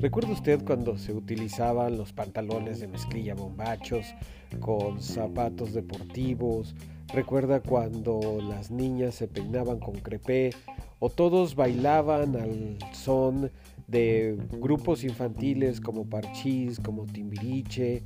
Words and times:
¿Recuerda 0.00 0.32
usted 0.32 0.64
cuando 0.64 0.96
se 0.96 1.12
utilizaban 1.12 1.98
los 1.98 2.14
pantalones 2.14 2.80
de 2.80 2.88
mezclilla 2.88 3.34
bombachos 3.34 4.14
con 4.58 5.02
zapatos 5.02 5.74
deportivos? 5.74 6.74
¿Recuerda 7.12 7.60
cuando 7.60 8.38
las 8.42 8.70
niñas 8.70 9.14
se 9.14 9.28
peinaban 9.28 9.78
con 9.78 9.96
crepé 9.96 10.54
o 11.00 11.10
todos 11.10 11.54
bailaban 11.54 12.34
al 12.34 12.78
son 12.92 13.50
de 13.88 14.38
grupos 14.52 15.04
infantiles 15.04 15.82
como 15.82 16.08
Parchís, 16.08 16.80
como 16.80 17.04
Timbiriche? 17.04 18.02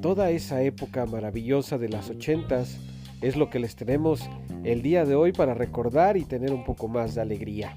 Toda 0.00 0.30
esa 0.30 0.62
época 0.62 1.04
maravillosa 1.04 1.76
de 1.76 1.90
las 1.90 2.08
ochentas 2.08 2.78
es 3.22 3.36
lo 3.36 3.48
que 3.48 3.60
les 3.60 3.76
tenemos 3.76 4.28
el 4.64 4.82
día 4.82 5.04
de 5.04 5.14
hoy 5.14 5.32
para 5.32 5.54
recordar 5.54 6.16
y 6.16 6.24
tener 6.24 6.52
un 6.52 6.64
poco 6.64 6.88
más 6.88 7.14
de 7.14 7.22
alegría. 7.22 7.76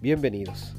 Bienvenidos. 0.00 0.74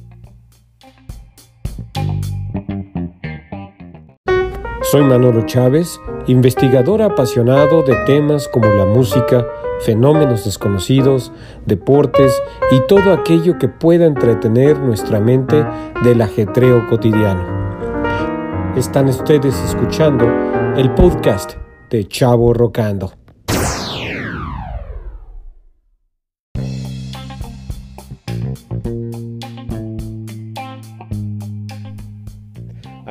Soy 4.92 5.04
Manolo 5.04 5.46
Chávez, 5.46 5.98
investigador 6.28 7.02
apasionado 7.02 7.82
de 7.84 7.96
temas 8.06 8.50
como 8.50 8.68
la 8.68 8.86
música, 8.86 9.48
fenómenos 9.80 10.44
desconocidos, 10.44 11.32
deportes 11.66 12.42
y 12.72 12.86
todo 12.88 13.14
aquello 13.14 13.58
que 13.58 13.70
pueda 13.70 14.06
entretener 14.06 14.78
nuestra 14.80 15.22
mente 15.22 15.66
del 16.04 16.22
ajetreo 16.22 16.90
cotidiano. 16.90 17.62
Están 18.76 19.08
ustedes 19.08 19.56
escuchando 19.64 20.26
el 20.76 20.94
podcast 20.94 21.54
de 21.90 22.06
Chavo 22.08 22.54
Rocando. 22.54 23.21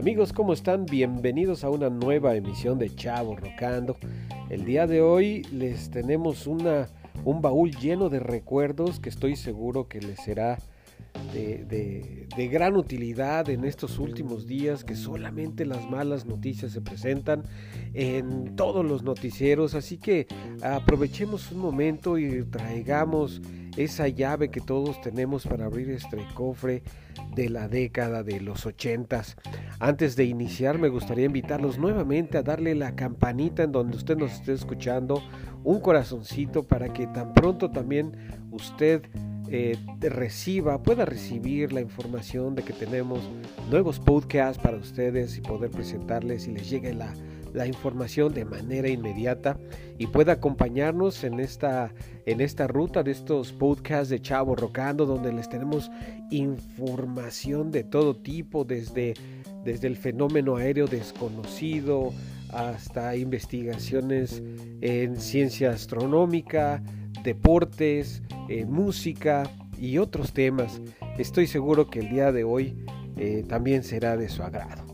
Amigos, 0.00 0.32
¿cómo 0.32 0.54
están? 0.54 0.86
Bienvenidos 0.86 1.62
a 1.62 1.68
una 1.68 1.90
nueva 1.90 2.34
emisión 2.34 2.78
de 2.78 2.94
Chavo 2.94 3.36
Rocando. 3.36 3.98
El 4.48 4.64
día 4.64 4.86
de 4.86 5.02
hoy 5.02 5.42
les 5.52 5.90
tenemos 5.90 6.46
una, 6.46 6.88
un 7.24 7.42
baúl 7.42 7.72
lleno 7.76 8.08
de 8.08 8.18
recuerdos 8.18 8.98
que 8.98 9.10
estoy 9.10 9.36
seguro 9.36 9.88
que 9.88 10.00
les 10.00 10.18
será 10.20 10.58
de, 11.32 12.48
gran 12.50 12.76
utilidad 12.76 13.48
en 13.50 13.64
estos 13.64 13.98
últimos 13.98 14.46
días 14.46 14.82
que 14.82 14.96
solamente 14.96 15.64
las 15.66 15.88
malas 15.88 16.26
noticias 16.26 16.72
se 16.72 16.80
presentan 16.80 17.44
en 17.94 18.56
todos 18.56 18.84
los 18.84 19.02
noticieros. 19.02 19.74
Así 19.74 19.98
que 19.98 20.26
aprovechemos 20.62 21.52
un 21.52 21.58
momento 21.58 22.18
y 22.18 22.44
traigamos 22.44 23.40
esa 23.76 24.08
llave 24.08 24.50
que 24.50 24.60
todos 24.60 25.00
tenemos 25.00 25.46
para 25.46 25.66
abrir 25.66 25.90
este 25.90 26.18
cofre 26.34 26.82
de 27.34 27.48
la 27.48 27.68
década 27.68 28.22
de 28.22 28.40
los 28.40 28.66
ochentas. 28.66 29.36
Antes 29.78 30.16
de 30.16 30.24
iniciar 30.24 30.78
me 30.78 30.88
gustaría 30.88 31.26
invitarlos 31.26 31.78
nuevamente 31.78 32.38
a 32.38 32.42
darle 32.42 32.74
la 32.74 32.96
campanita 32.96 33.62
en 33.62 33.72
donde 33.72 33.96
usted 33.96 34.16
nos 34.16 34.32
esté 34.32 34.52
escuchando, 34.52 35.22
un 35.62 35.80
corazoncito 35.80 36.64
para 36.64 36.92
que 36.92 37.06
tan 37.06 37.32
pronto 37.34 37.70
también 37.70 38.16
usted 38.50 39.02
eh, 39.50 39.76
reciba, 40.00 40.82
pueda 40.82 41.04
recibir 41.04 41.72
la 41.72 41.80
información 41.80 42.54
de 42.54 42.62
que 42.62 42.72
tenemos 42.72 43.20
nuevos 43.70 43.98
podcasts 43.98 44.62
para 44.62 44.76
ustedes 44.76 45.36
y 45.36 45.40
poder 45.40 45.70
presentarles 45.70 46.46
y 46.46 46.52
les 46.52 46.70
llegue 46.70 46.94
la 46.94 47.12
la 47.52 47.66
información 47.66 48.32
de 48.32 48.44
manera 48.44 48.88
inmediata 48.88 49.58
y 49.98 50.06
pueda 50.06 50.34
acompañarnos 50.34 51.24
en 51.24 51.40
esta, 51.40 51.92
en 52.26 52.40
esta 52.40 52.66
ruta 52.66 53.02
de 53.02 53.10
estos 53.10 53.52
podcasts 53.52 54.08
de 54.08 54.20
Chavo 54.20 54.54
Rocando, 54.54 55.06
donde 55.06 55.32
les 55.32 55.48
tenemos 55.48 55.90
información 56.30 57.70
de 57.70 57.84
todo 57.84 58.16
tipo, 58.16 58.64
desde, 58.64 59.14
desde 59.64 59.88
el 59.88 59.96
fenómeno 59.96 60.56
aéreo 60.56 60.86
desconocido 60.86 62.12
hasta 62.52 63.16
investigaciones 63.16 64.42
en 64.80 65.16
ciencia 65.16 65.70
astronómica, 65.70 66.82
deportes, 67.22 68.22
eh, 68.50 68.66
música 68.66 69.44
y 69.78 69.98
otros 69.98 70.32
temas. 70.32 70.80
Estoy 71.18 71.46
seguro 71.46 71.88
que 71.88 72.00
el 72.00 72.10
día 72.10 72.32
de 72.32 72.42
hoy 72.42 72.84
eh, 73.16 73.44
también 73.48 73.84
será 73.84 74.16
de 74.16 74.28
su 74.28 74.42
agrado. 74.42 74.84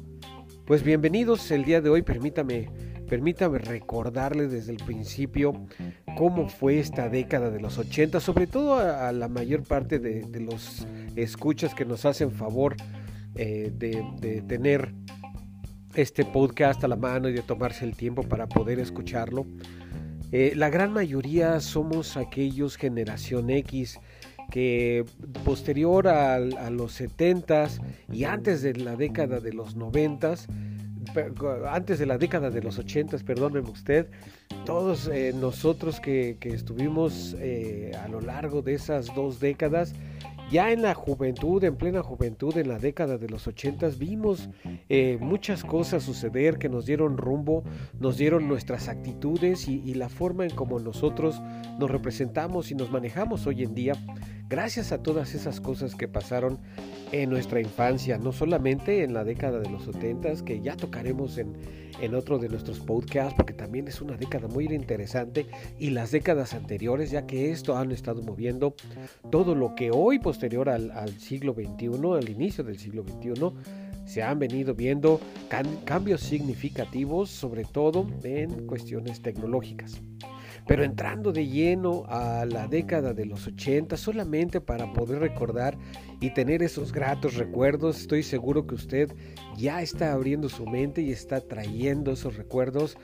Pues 0.66 0.82
bienvenidos 0.82 1.50
el 1.50 1.64
día 1.64 1.80
de 1.80 1.88
hoy, 1.88 2.02
permítame, 2.02 2.68
permítame 3.08 3.56
recordarles 3.56 4.52
desde 4.52 4.72
el 4.72 4.84
principio 4.84 5.54
cómo 6.18 6.50
fue 6.50 6.78
esta 6.80 7.08
década 7.08 7.48
de 7.48 7.58
los 7.58 7.78
80, 7.78 8.20
sobre 8.20 8.46
todo 8.46 8.74
a, 8.74 9.10
la 9.12 9.28
mayor 9.28 9.62
parte 9.62 9.98
de, 10.00 10.38
los 10.38 10.86
escuchas 11.16 11.74
que 11.74 11.86
nos 11.86 12.04
hacen 12.04 12.32
favor 12.32 12.76
eh, 13.36 13.72
de, 13.74 14.42
tener 14.46 14.92
este 15.94 16.26
podcast 16.26 16.84
a 16.84 16.88
la 16.88 16.96
mano 16.96 17.30
y 17.30 17.32
de 17.32 17.40
tomarse 17.40 17.86
el 17.86 17.96
tiempo 17.96 18.22
para 18.22 18.46
poder 18.48 18.80
escucharlo. 18.80 19.46
Eh, 20.32 20.52
la 20.56 20.70
gran 20.70 20.92
mayoría 20.92 21.60
somos 21.60 22.16
aquellos 22.16 22.76
generación 22.76 23.50
X 23.50 24.00
que 24.50 25.04
posterior 25.44 26.08
a, 26.08 26.38
los 26.70 27.00
70s 27.00 27.80
y 28.12 28.24
antes 28.24 28.62
de 28.62 28.74
la 28.74 28.96
década 28.96 29.40
de 29.40 29.52
los 29.52 29.76
90s, 29.76 30.46
antes 31.68 31.98
de 31.98 32.06
la 32.06 32.18
década 32.18 32.50
de 32.50 32.62
los 32.62 32.78
80s, 32.78 33.24
perdóneme 33.24 33.70
usted, 33.70 34.08
todos 34.64 35.08
eh, 35.08 35.32
nosotros 35.34 36.00
que, 36.00 36.36
estuvimos 36.42 37.36
eh, 37.38 37.92
a 38.02 38.08
lo 38.08 38.20
largo 38.20 38.62
de 38.62 38.74
esas 38.74 39.14
dos 39.14 39.40
décadas, 39.40 39.94
ya 40.50 40.70
en 40.70 40.82
la 40.82 40.94
juventud, 40.94 41.62
en 41.64 41.76
plena 41.76 42.02
juventud, 42.02 42.56
en 42.56 42.68
la 42.68 42.78
década 42.78 43.18
de 43.18 43.28
los 43.28 43.46
80 43.46 43.88
vimos 43.98 44.48
eh, 44.88 45.18
muchas 45.20 45.64
cosas 45.64 46.04
suceder 46.04 46.58
que 46.58 46.68
nos 46.68 46.86
dieron 46.86 47.16
rumbo, 47.16 47.64
nos 47.98 48.16
dieron 48.16 48.48
nuestras 48.48 48.88
actitudes 48.88 49.68
y, 49.68 49.94
la 49.96 50.08
forma 50.10 50.44
en 50.44 50.50
como 50.50 50.78
nosotros 50.78 51.40
nos 51.78 51.90
representamos 51.90 52.70
y 52.70 52.74
nos 52.74 52.90
manejamos 52.90 53.46
hoy 53.46 53.62
en 53.62 53.74
día 53.74 53.94
gracias 54.48 54.92
a 54.92 55.02
todas 55.02 55.34
esas 55.34 55.60
cosas 55.60 55.94
que 55.94 56.08
pasaron 56.08 56.58
en 57.12 57.30
nuestra 57.30 57.60
infancia, 57.60 58.18
no 58.18 58.32
solamente 58.32 59.02
en 59.02 59.14
la 59.14 59.24
década 59.24 59.58
de 59.60 59.70
los 59.70 59.84
70, 59.84 60.44
que 60.44 60.60
ya 60.60 60.76
tocaremos 60.76 61.38
en, 61.38 61.56
en 62.00 62.14
otro 62.14 62.38
de 62.38 62.48
nuestros 62.48 62.80
podcasts, 62.80 63.34
porque 63.36 63.52
también 63.52 63.88
es 63.88 64.00
una 64.00 64.16
década 64.16 64.48
muy 64.48 64.66
interesante, 64.66 65.46
y 65.78 65.90
las 65.90 66.10
décadas 66.10 66.54
anteriores, 66.54 67.10
ya 67.10 67.26
que 67.26 67.50
esto 67.50 67.76
han 67.76 67.92
estado 67.92 68.22
moviendo 68.22 68.74
todo 69.30 69.54
lo 69.54 69.74
que 69.74 69.90
hoy, 69.90 70.18
posterior 70.18 70.68
al, 70.68 71.08
siglo 71.18 71.54
XXI, 71.54 71.90
al 72.16 72.28
inicio 72.28 72.64
del 72.64 72.78
siglo 72.78 73.04
XXI, 73.04 73.52
se 74.04 74.22
han 74.22 74.38
venido 74.38 74.74
viendo 74.74 75.20
cambios 75.84 76.20
significativos, 76.20 77.30
sobre 77.30 77.64
todo 77.64 78.06
en 78.22 78.66
cuestiones 78.66 79.20
tecnológicas. 79.20 80.00
Pero 80.66 80.82
entrando 80.82 81.32
de 81.32 81.46
lleno 81.46 82.04
a 82.08 82.44
la 82.44 82.66
década 82.66 83.14
de 83.14 83.24
los 83.24 83.46
80, 83.46 83.96
solamente 83.96 84.60
para 84.60 84.92
poder 84.92 85.20
recordar 85.20 85.78
y 86.20 86.30
tener 86.30 86.62
esos 86.62 86.92
gratos 86.92 87.34
recuerdos, 87.34 88.00
estoy 88.00 88.22
seguro 88.22 88.66
que 88.66 88.74
usted 88.74 89.12
ya 89.56 89.80
está 89.80 90.12
abriendo 90.12 90.48
su 90.48 90.66
mente 90.66 91.02
y 91.02 91.12
está 91.12 91.40
trayendo 91.40 92.12
esos 92.12 92.36
recuerdos. 92.36 92.98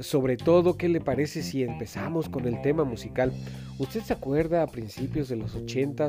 Sobre 0.00 0.36
todo, 0.36 0.76
¿qué 0.76 0.88
le 0.88 1.00
parece 1.00 1.42
si 1.42 1.62
empezamos 1.62 2.28
con 2.28 2.46
el 2.46 2.60
tema 2.62 2.84
musical? 2.84 3.32
¿Usted 3.78 4.00
se 4.00 4.14
acuerda 4.14 4.62
a 4.62 4.66
principios 4.66 5.28
de 5.28 5.36
los 5.36 5.54
80 5.54 6.08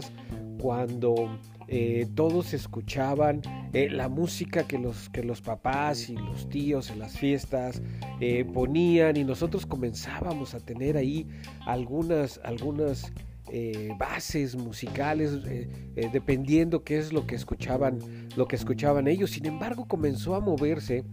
cuando 0.59 1.37
eh, 1.75 2.05
todos 2.13 2.53
escuchaban 2.53 3.41
eh, 3.73 3.89
la 3.89 4.07
música 4.07 4.67
que 4.67 4.77
los, 4.77 5.09
que 5.09 5.23
los 5.23 5.41
papás 5.41 6.07
y 6.07 6.15
los 6.15 6.47
tíos 6.47 6.91
en 6.91 6.99
las 6.99 7.17
fiestas 7.17 7.81
eh, 8.19 8.45
ponían 8.45 9.17
y 9.17 9.23
nosotros 9.23 9.65
comenzábamos 9.65 10.53
a 10.53 10.59
tener 10.59 10.97
ahí 10.97 11.27
algunas, 11.65 12.39
algunas 12.43 13.11
bases 13.99 14.55
musicales 14.55 15.43
dependiendo 16.11 16.83
qué 16.83 16.97
es 16.97 17.13
lo 17.13 17.27
que 17.27 17.35
escuchaban 17.35 17.99
lo 18.35 18.47
que 18.47 18.55
escuchaban 18.55 19.07
ellos. 19.07 19.31
Sin 19.31 19.45
embargo 19.45 19.85
comenzó 19.87 20.33
a 20.33 20.39
moverse 20.39 21.03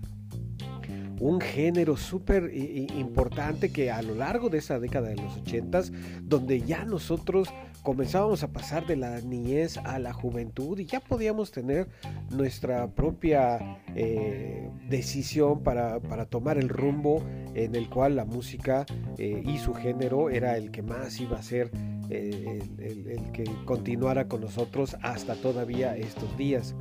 un 1.20 1.40
género 1.40 1.96
súper 1.98 2.50
importante 2.54 3.70
que 3.70 3.90
a 3.90 4.00
lo 4.02 4.14
largo 4.14 4.48
de 4.48 4.58
esa 4.58 4.80
década 4.80 5.08
de 5.08 5.16
los 5.16 5.36
ochentas, 5.36 5.92
donde 6.22 6.62
ya 6.62 6.84
nosotros 6.84 7.48
comenzábamos 7.82 8.42
a 8.42 8.48
pasar 8.48 8.86
de 8.86 8.96
la 8.96 9.20
niñez 9.20 9.76
a 9.78 9.98
la 9.98 10.12
juventud 10.12 10.78
y 10.78 10.86
ya 10.86 11.00
podíamos 11.00 11.50
tener 11.50 11.88
nuestra 12.30 12.88
propia 12.88 13.78
eh, 13.94 14.70
decisión 14.88 15.62
para, 15.62 16.00
tomar 16.26 16.58
el 16.58 16.68
rumbo 16.68 17.22
en 17.54 17.74
el 17.74 17.88
cual 17.88 18.16
la 18.16 18.24
música 18.24 18.86
eh, 19.18 19.42
y 19.44 19.58
su 19.58 19.74
género 19.74 20.30
era 20.30 20.56
el 20.56 20.70
que 20.70 20.82
más 20.82 21.20
iba 21.20 21.38
a 21.38 21.42
ser 21.42 21.70
eh, 22.08 22.60
el 22.78 23.32
que 23.32 23.44
continuara 23.66 24.26
con 24.26 24.40
nosotros 24.40 24.96
hasta 25.02 25.34
todavía 25.34 25.96
estos 25.96 26.36
días. 26.38 26.74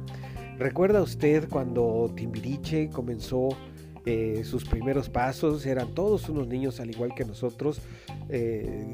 ¿Recuerda 0.58 1.02
usted 1.02 1.48
cuando 1.48 2.12
Timbiriche 2.16 2.90
comenzó 2.90 3.50
eh, 4.10 4.44
sus 4.44 4.66
primeros 4.66 5.08
pasos, 5.08 5.68
eran 5.68 5.94
todos 5.94 6.30
unos 6.30 6.48
niños 6.48 6.80
al 6.80 6.90
igual 6.90 7.14
que 7.16 7.26
nosotros, 7.26 7.80
eh, 8.30 8.92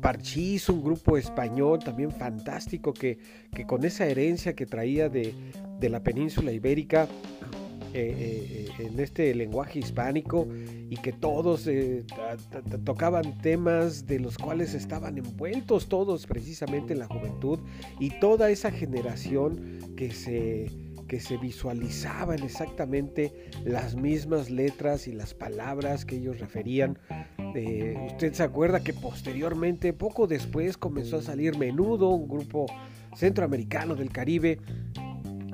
Parchís, 0.00 0.70
un 0.70 0.82
grupo 0.82 1.18
español 1.18 1.80
también 1.80 2.10
fantástico 2.10 2.94
que, 2.94 3.18
que 3.54 3.66
con 3.66 3.84
esa 3.84 4.06
herencia 4.06 4.54
que 4.54 4.64
traía 4.64 5.10
de, 5.10 5.34
de 5.78 5.88
la 5.90 6.02
península 6.02 6.52
ibérica, 6.52 7.06
eh, 7.92 8.68
eh, 8.78 8.86
en 8.86 9.00
este 9.00 9.34
lenguaje 9.34 9.80
hispánico 9.80 10.46
y 10.88 10.96
que 10.96 11.12
todos 11.12 11.68
tocaban 12.84 13.36
temas 13.38 14.06
de 14.06 14.20
los 14.20 14.38
cuales 14.38 14.74
estaban 14.74 15.18
envueltos 15.18 15.88
todos 15.88 16.24
precisamente 16.28 16.92
en 16.92 17.00
la 17.00 17.08
juventud 17.08 17.58
y 17.98 18.10
toda 18.20 18.48
esa 18.50 18.70
generación 18.70 19.80
que 19.96 20.12
se 20.12 20.70
que 21.10 21.18
se 21.18 21.38
visualizaban 21.38 22.40
exactamente 22.44 23.50
las 23.64 23.96
mismas 23.96 24.48
letras 24.48 25.08
y 25.08 25.12
las 25.12 25.34
palabras 25.34 26.04
que 26.04 26.14
ellos 26.14 26.38
referían. 26.38 27.00
usted 28.12 28.32
se 28.32 28.44
acuerda 28.44 28.78
que 28.78 28.92
posteriormente, 28.92 29.92
poco 29.92 30.28
después, 30.28 30.76
comenzó 30.76 31.16
a 31.16 31.22
salir 31.22 31.58
Menudo, 31.58 32.10
un 32.10 32.28
grupo 32.28 32.66
centroamericano 33.16 33.96
del 33.96 34.10
Caribe, 34.12 34.60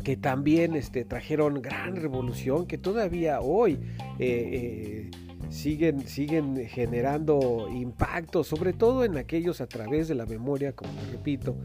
que 0.04 0.18
también 0.18 0.76
este, 0.76 1.06
trajeron 1.06 1.62
gran 1.62 1.96
revolución, 1.96 2.66
que 2.66 2.76
todavía 2.76 3.40
hoy 3.40 3.78
eh, 4.18 5.08
eh, 5.08 5.10
siguen, 5.50 6.06
siguen 6.06 6.66
generando 6.68 7.68
impacto, 7.72 8.44
sobre 8.44 8.72
todo 8.72 9.04
en 9.04 9.16
aquellos 9.16 9.60
a 9.60 9.66
través 9.66 10.08
de 10.08 10.14
la 10.14 10.26
memoria, 10.26 10.72
como 10.72 10.92
repito, 11.10 11.56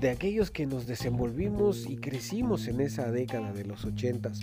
de 0.00 0.10
aquellos 0.10 0.50
que 0.50 0.66
nos 0.66 0.86
desenvolvimos 0.86 1.88
y 1.88 1.96
crecimos 1.96 2.66
en 2.66 2.80
esa 2.80 3.10
década 3.10 3.52
de 3.52 3.64
los 3.64 3.84
ochentas, 3.84 4.40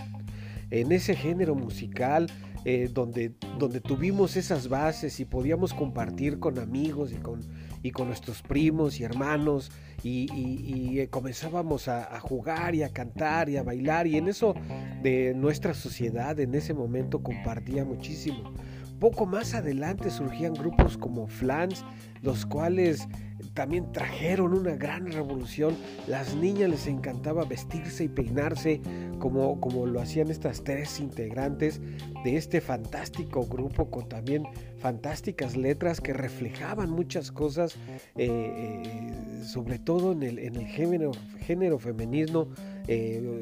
en 0.72 0.92
ese 0.92 1.16
género 1.16 1.56
musical 1.56 2.28
eh, 2.66 2.90
donde, 2.94 3.34
donde 3.58 3.80
tuvimos 3.80 4.36
esas 4.36 4.68
bases 4.68 5.20
y 5.20 5.26
podíamos 5.26 5.74
compartir 5.74 6.40
con 6.40 6.60
amigos 6.60 7.12
y 7.14 7.16
con 7.16 7.42
y 7.82 7.92
con 7.92 8.08
nuestros 8.08 8.42
primos 8.42 9.00
y 9.00 9.04
hermanos 9.04 9.72
y, 10.04 11.00
eh, 11.00 11.10
comenzábamos 11.10 11.88
a, 11.88 12.20
jugar 12.22 12.76
y 12.76 12.84
a 12.84 12.90
cantar 12.90 13.50
y 13.50 13.58
a 13.58 13.64
bailar 13.64 14.08
y 14.08 14.18
en 14.18 14.28
eso 14.28 14.56
de 15.02 15.34
nuestra 15.36 15.74
sociedad 15.74 16.40
en 16.40 16.56
ese 16.56 16.74
momento 16.74 17.22
compartía 17.22 17.86
muchísimo. 17.86 18.54
Poco 19.00 19.26
más 19.26 19.54
adelante 19.54 20.10
surgían 20.10 20.54
grupos 20.54 20.98
como 20.98 21.28
Flans, 21.28 21.86
los 22.22 22.46
cuales 22.46 23.08
también 23.54 23.92
trajeron 23.94 24.54
una 24.54 24.76
gran 24.76 25.12
revolución. 25.12 25.76
Las 26.08 26.36
niñas 26.36 26.70
les 26.70 26.88
encantaba 26.88 27.46
vestirse 27.46 28.04
y 28.04 28.08
peinarse 28.10 28.82
como, 29.20 29.60
como 29.62 29.86
lo 29.86 30.02
hacían 30.02 30.30
estas 30.30 30.64
tres 30.64 31.00
integrantes 31.00 31.80
de 32.24 32.36
este 32.36 32.60
fantástico 32.60 33.46
grupo 33.46 33.90
con 33.90 34.10
también 34.10 34.44
fantásticas 34.80 35.56
letras 35.56 36.02
que 36.02 36.14
reflejaban 36.14 36.90
muchas 36.90 37.32
cosas, 37.32 37.76
eh, 38.18 38.28
eh, 38.28 39.44
sobre 39.46 39.80
todo 39.80 40.12
en 40.12 40.24
el, 40.24 40.40
en 40.40 40.56
el 40.56 40.68
género, 40.68 41.12
género 41.40 41.80
femenino, 41.80 42.50
eh, 42.88 43.40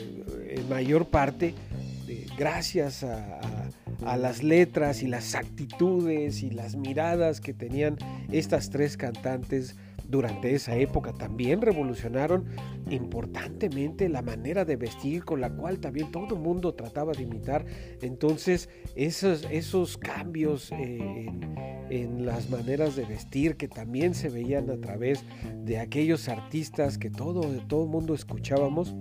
en 0.50 0.70
mayor 0.70 1.08
parte, 1.08 1.56
gracias 2.38 3.04
a, 3.04 3.40
a 3.40 3.70
las 4.02 4.44
letras 4.44 5.02
y 5.04 5.08
las 5.08 5.36
actitudes 5.36 6.44
y 6.44 6.52
las 6.52 6.76
miradas 6.76 7.42
que 7.42 7.54
tenían 7.54 7.98
estas 8.32 8.70
tres 8.70 8.98
cantantes 8.98 9.76
durante 10.08 10.56
esa 10.56 10.76
época 10.76 11.14
también 11.14 11.62
revolucionaron 11.62 12.46
importantemente 12.90 14.08
la 14.08 14.22
manera 14.22 14.64
de 14.64 14.78
vestir 14.78 15.26
con 15.26 15.42
la 15.42 15.50
cual 15.50 15.80
también 15.80 16.12
todo 16.12 16.36
el 16.36 16.42
mundo 16.42 16.74
trataba 16.74 17.12
de 17.12 17.24
imitar. 17.24 17.66
Entonces 18.02 18.70
esos, 18.96 19.46
esos 19.52 19.98
cambios 19.98 20.72
eh, 20.72 21.26
en, 21.90 22.26
las 22.26 22.50
maneras 22.50 22.96
de 22.96 23.06
vestir 23.06 23.58
que 23.58 23.68
también 23.68 24.14
se 24.14 24.30
veían 24.30 24.70
a 24.70 24.78
través 24.78 25.24
de 25.66 25.80
aquellos 25.80 26.30
artistas 26.30 26.98
que 26.98 27.10
todo, 27.10 27.42
todo 27.68 27.84
el 27.84 27.90
mundo 27.90 28.14
escuchábamos, 28.14 28.96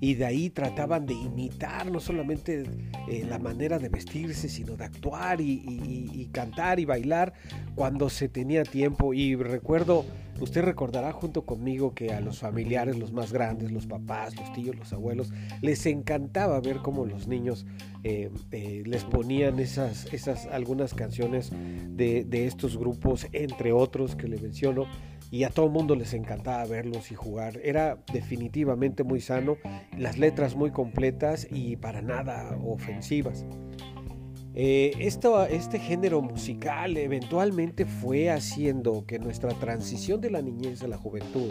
y 0.00 0.14
de 0.14 0.26
ahí 0.26 0.50
trataban 0.50 1.06
de 1.06 1.14
imitar 1.14 1.90
no 1.90 2.00
solamente 2.00 2.64
eh, 3.08 3.24
la 3.28 3.38
manera 3.38 3.78
de 3.78 3.88
vestirse, 3.88 4.48
sino 4.48 4.76
de 4.76 4.84
actuar 4.84 5.40
y, 5.40 6.28
cantar 6.32 6.78
y 6.80 6.84
bailar 6.84 7.32
cuando 7.74 8.10
se 8.10 8.28
tenía 8.28 8.62
tiempo. 8.64 9.14
Y 9.14 9.36
recuerdo, 9.36 10.04
usted 10.40 10.62
recordará 10.62 11.12
junto 11.12 11.46
conmigo 11.46 11.94
que 11.94 12.12
a 12.12 12.20
los 12.20 12.40
familiares, 12.40 12.98
los 12.98 13.12
más 13.12 13.32
grandes, 13.32 13.72
los 13.72 13.86
papás, 13.86 14.36
los 14.36 14.52
tíos, 14.52 14.76
los 14.76 14.92
abuelos, 14.92 15.32
les 15.62 15.86
encantaba 15.86 16.60
ver 16.60 16.78
cómo 16.78 17.06
los 17.06 17.26
niños 17.26 17.64
eh, 18.04 18.30
eh, 18.52 18.82
les 18.84 19.04
ponían 19.04 19.58
esas, 19.60 20.12
esas 20.12 20.46
algunas 20.46 20.92
canciones 20.92 21.50
de, 21.88 22.24
de 22.24 22.46
estos 22.46 22.76
grupos, 22.76 23.26
entre 23.32 23.72
otros 23.72 24.14
que 24.14 24.28
le 24.28 24.38
menciono 24.38 24.86
y 25.30 25.44
a 25.44 25.50
todo 25.50 25.68
mundo 25.68 25.94
les 25.96 26.14
encantaba 26.14 26.64
verlos 26.66 27.10
y 27.10 27.14
jugar. 27.14 27.60
Era 27.62 27.98
definitivamente 28.12 29.02
muy 29.04 29.20
sano, 29.20 29.56
las 29.96 30.18
letras 30.18 30.54
muy 30.54 30.70
completas 30.70 31.46
y 31.50 31.76
para 31.76 32.02
nada 32.02 32.58
ofensivas. 32.64 33.44
Eh, 34.58 34.92
este 34.98 35.78
género 35.78 36.22
musical 36.22 36.96
eventualmente 36.96 37.84
fue 37.84 38.30
haciendo 38.30 39.04
que 39.04 39.18
nuestra 39.18 39.50
transición 39.50 40.22
de 40.22 40.30
la 40.30 40.40
niñez 40.40 40.82
a 40.82 40.88
la 40.88 40.96
juventud 40.96 41.50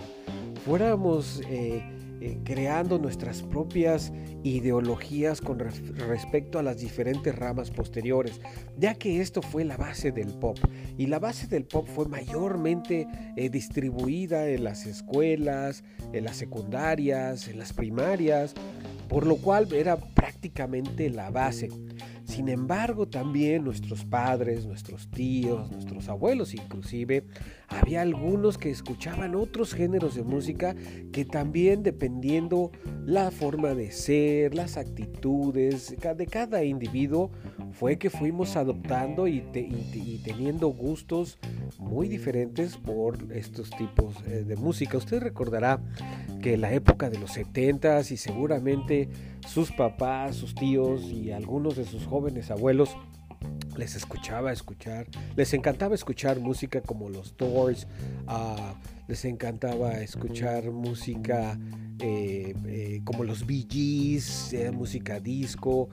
fuéramos 0.66 1.44
eh, 1.48 1.84
eh, 2.26 2.40
creando 2.44 2.98
nuestras 2.98 3.44
propias 3.44 4.12
ideologías 4.44 5.42
con 5.42 5.60
respecto 5.60 6.58
a 6.58 6.64
las 6.64 6.80
diferentes 6.80 7.36
ramas 7.36 7.70
posteriores, 7.70 8.42
ya 8.80 8.96
que 8.96 9.22
esto 9.22 9.44
fue 9.44 9.64
la 9.64 9.78
base 9.78 10.12
del 10.12 10.34
pop. 10.34 10.58
Y 10.98 11.06
la 11.06 11.20
base 11.20 11.46
del 11.46 11.66
pop 11.66 11.88
fue 11.88 12.08
mayormente 12.08 13.08
eh, 13.36 13.50
distribuida 13.52 14.50
en 14.50 14.64
las 14.64 14.88
escuelas, 14.88 15.84
en 16.14 16.24
las 16.24 16.38
secundarias, 16.38 17.48
en 17.48 17.60
las 17.60 17.74
primarias, 17.74 18.56
por 19.08 19.28
lo 19.28 19.36
cual 19.36 19.72
era 19.72 19.96
prácticamente 19.96 21.12
la 21.12 21.30
base. 21.30 21.70
Sin 22.26 22.50
embargo, 22.50 23.08
también 23.08 23.64
nuestros 23.64 24.04
padres, 24.04 24.66
nuestros 24.66 25.10
tíos, 25.10 25.72
nuestros 25.72 26.10
abuelos 26.10 26.54
inclusive, 26.54 27.26
había 27.68 28.02
algunos 28.02 28.58
que 28.58 28.72
escuchaban 28.72 29.36
otros 29.36 29.74
géneros 29.74 30.16
de 30.16 30.24
música 30.24 30.76
que 31.12 31.24
también 31.24 31.84
dependiendo 31.84 32.72
la 33.06 33.32
forma 33.32 33.76
de 33.76 33.92
ser, 33.92 34.56
las 34.56 34.78
actitudes 34.78 35.96
de 36.18 36.26
cada 36.28 36.64
individuo, 36.64 37.32
fue 37.72 37.98
que 37.98 38.10
fuimos 38.10 38.56
adoptando 38.56 39.28
y, 39.28 39.42
teniendo 40.24 40.70
gustos 40.70 41.38
muy 41.78 42.08
diferentes 42.08 42.78
por 42.78 43.32
estos 43.34 43.70
tipos 43.72 44.16
eh, 44.28 44.44
de 44.46 44.56
música. 44.56 44.98
Usted 44.98 45.22
recordará 45.22 45.82
que 46.42 46.58
la 46.58 46.72
época 46.74 47.10
de 47.10 47.20
los 47.20 47.38
70s 47.38 48.12
y 48.12 48.18
seguramente 48.18 49.10
sus 49.48 49.72
papás, 49.72 50.36
sus 50.36 50.56
tíos 50.56 51.04
y 51.04 51.32
algunos 51.32 51.76
de 51.76 51.86
sus 51.86 52.06
jóvenes 52.06 52.52
abuelos 52.52 52.96
les 53.78 53.96
escuchaba 53.96 54.52
escuchar, 54.52 55.08
les 55.36 55.54
encantaba 55.54 55.96
escuchar 55.96 56.40
música 56.40 56.82
como 56.82 57.10
los 57.10 57.36
Doors, 57.38 57.88
ah, 58.28 58.76
les 59.08 59.26
encantaba 59.26 59.94
escuchar 60.02 60.72
música 60.72 61.60
eh, 62.00 62.54
eh, 62.68 63.02
como 63.04 63.24
los 63.24 63.46
Bee 63.46 63.66
Gees, 63.70 64.54
eh, 64.54 64.72
música 64.72 65.20
disco, 65.20 65.90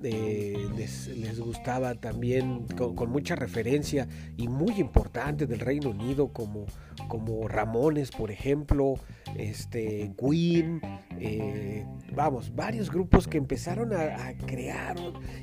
les, 0.00 1.38
gustaba 1.40 1.94
también 1.94 2.66
con, 2.76 3.10
mucha 3.10 3.36
referencia 3.36 4.08
y 4.36 4.48
muy 4.48 4.80
importante 4.80 5.46
del 5.46 5.60
Reino 5.60 5.90
Unido 5.90 6.32
como, 6.32 6.64
como 7.10 7.48
Ramones, 7.48 8.12
por 8.12 8.30
ejemplo, 8.30 8.94
este, 9.36 10.12
Queen, 10.16 10.80
eh, 11.18 11.84
vamos, 12.14 12.54
varios 12.54 12.88
grupos 12.88 13.26
que 13.26 13.36
empezaron 13.36 13.92
a, 13.92 14.32
crear 14.46 14.96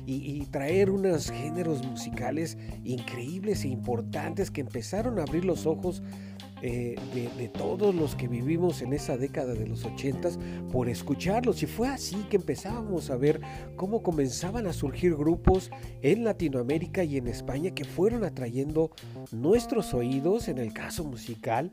y, 0.06 0.46
traer 0.46 0.90
unos 0.90 1.30
géneros 1.30 1.86
musicales 1.86 2.56
increíbles 2.84 3.64
e 3.64 3.68
importantes 3.68 4.50
que 4.50 4.62
empezaron 4.62 5.18
a 5.18 5.22
abrir 5.22 5.44
los 5.44 5.66
ojos 5.66 6.02
eh, 6.60 6.96
de, 7.14 7.48
todos 7.48 7.94
los 7.94 8.14
que 8.14 8.28
vivimos 8.28 8.82
en 8.82 8.92
esa 8.92 9.16
década 9.16 9.54
de 9.54 9.66
los 9.66 9.84
ochentas 9.84 10.38
por 10.72 10.88
escucharlos. 10.88 11.62
Y 11.62 11.66
fue 11.66 11.88
así 11.88 12.16
que 12.28 12.36
empezábamos 12.36 13.10
a 13.10 13.16
ver 13.16 13.40
cómo 13.76 14.02
comenzaban 14.02 14.66
a 14.66 14.72
surgir 14.72 15.14
grupos 15.14 15.70
en 16.02 16.24
Latinoamérica 16.24 17.04
y 17.04 17.16
en 17.16 17.28
España 17.28 17.70
que 17.70 17.84
fueron 17.84 18.24
atrayendo 18.24 18.90
nuestros 19.32 19.94
oídos, 19.94 20.48
en 20.48 20.58
el 20.58 20.72
caso 20.72 21.04
musical, 21.04 21.70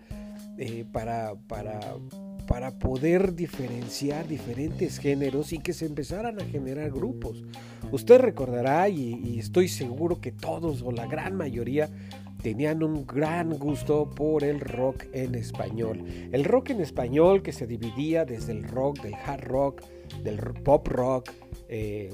eh, 0.58 0.86
para, 0.92 1.36
para, 1.48 1.80
para 2.48 2.78
poder 2.78 3.36
diferenciar 3.36 4.28
diferentes 4.28 5.00
géneros 5.00 5.52
y 5.52 5.60
que 5.60 5.74
se 5.74 5.86
empezaran 5.86 6.40
a 6.40 6.46
generar 6.46 6.92
grupos. 6.92 7.44
Usted 7.92 8.20
recordará, 8.20 8.88
y 8.90 9.40
estoy 9.40 9.68
seguro 9.68 10.22
que 10.22 10.32
todos 10.32 10.82
o 10.82 10.92
la 10.92 11.06
gran 11.08 11.36
mayoría 11.36 11.90
tenían 12.46 12.84
un 12.84 13.08
gran 13.08 13.58
gusto 13.58 14.08
por 14.08 14.44
el 14.44 14.60
rock 14.60 15.06
en 15.14 15.34
español. 15.34 16.06
El 16.32 16.44
rock 16.44 16.70
en 16.70 16.80
español 16.80 17.42
que 17.42 17.52
se 17.52 17.66
dividía 17.66 18.24
desde 18.24 18.52
el 18.52 18.66
rock, 18.66 19.02
del 19.02 19.16
hard 19.16 19.42
rock, 19.46 19.82
del 20.24 20.38
pop 20.64 20.88
rock, 20.88 21.32
eh, 21.68 22.14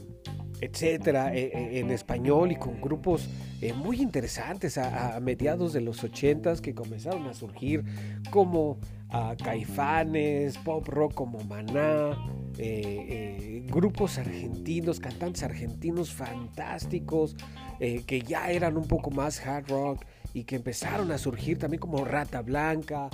etcétera, 0.61 1.35
e, 1.35 1.51
e, 1.53 1.79
en 1.81 1.91
español 1.91 2.53
y 2.53 2.55
con 2.55 2.79
grupos 2.79 3.27
eh, 3.59 3.73
muy 3.73 4.01
interesantes 4.01 4.77
a, 4.77 5.19
mediados 5.19 5.73
de 5.73 5.81
los 5.81 6.01
ochentas 6.01 6.61
que 6.61 6.73
comenzaron 6.73 7.27
a 7.27 7.33
surgir 7.33 7.83
como 8.29 8.79
a 9.09 9.35
Caifanes, 9.35 10.57
pop 10.59 10.87
rock 10.87 11.13
como 11.13 11.43
Maná, 11.43 12.15
eh, 12.57 13.65
grupos 13.67 14.17
argentinos, 14.17 15.01
cantantes 15.01 15.43
argentinos 15.43 16.13
fantásticos 16.13 17.35
que 17.79 18.21
ya 18.21 18.51
eran 18.51 18.77
un 18.77 18.85
poco 18.85 19.09
más 19.09 19.43
hard 19.45 19.67
rock 19.67 20.05
y 20.33 20.43
que 20.43 20.55
empezaron 20.55 21.11
a 21.11 21.17
surgir 21.17 21.57
también 21.57 21.79
como 21.79 22.03
Rata 22.05 22.41
Blanca, 22.41 23.09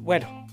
bueno, 0.00 0.46